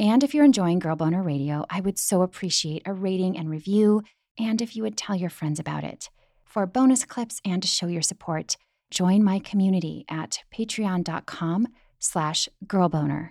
And 0.00 0.22
if 0.22 0.32
you're 0.34 0.44
enjoying 0.44 0.78
Girl 0.78 0.94
Boner 0.96 1.22
Radio, 1.22 1.66
I 1.68 1.80
would 1.80 1.98
so 1.98 2.22
appreciate 2.22 2.82
a 2.86 2.92
rating 2.92 3.36
and 3.36 3.50
review, 3.50 4.02
and 4.38 4.62
if 4.62 4.76
you 4.76 4.84
would 4.84 4.96
tell 4.96 5.16
your 5.16 5.30
friends 5.30 5.58
about 5.58 5.82
it. 5.84 6.08
For 6.48 6.66
bonus 6.66 7.04
clips 7.04 7.42
and 7.44 7.60
to 7.60 7.68
show 7.68 7.88
your 7.88 8.00
support, 8.00 8.56
join 8.90 9.22
my 9.22 9.38
community 9.38 10.06
at 10.08 10.38
patreon.com 10.50 11.68
slash 11.98 12.48
girlboner. 12.64 13.30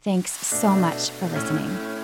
Thanks 0.00 0.30
so 0.30 0.70
much 0.70 1.10
for 1.10 1.26
listening. 1.26 1.95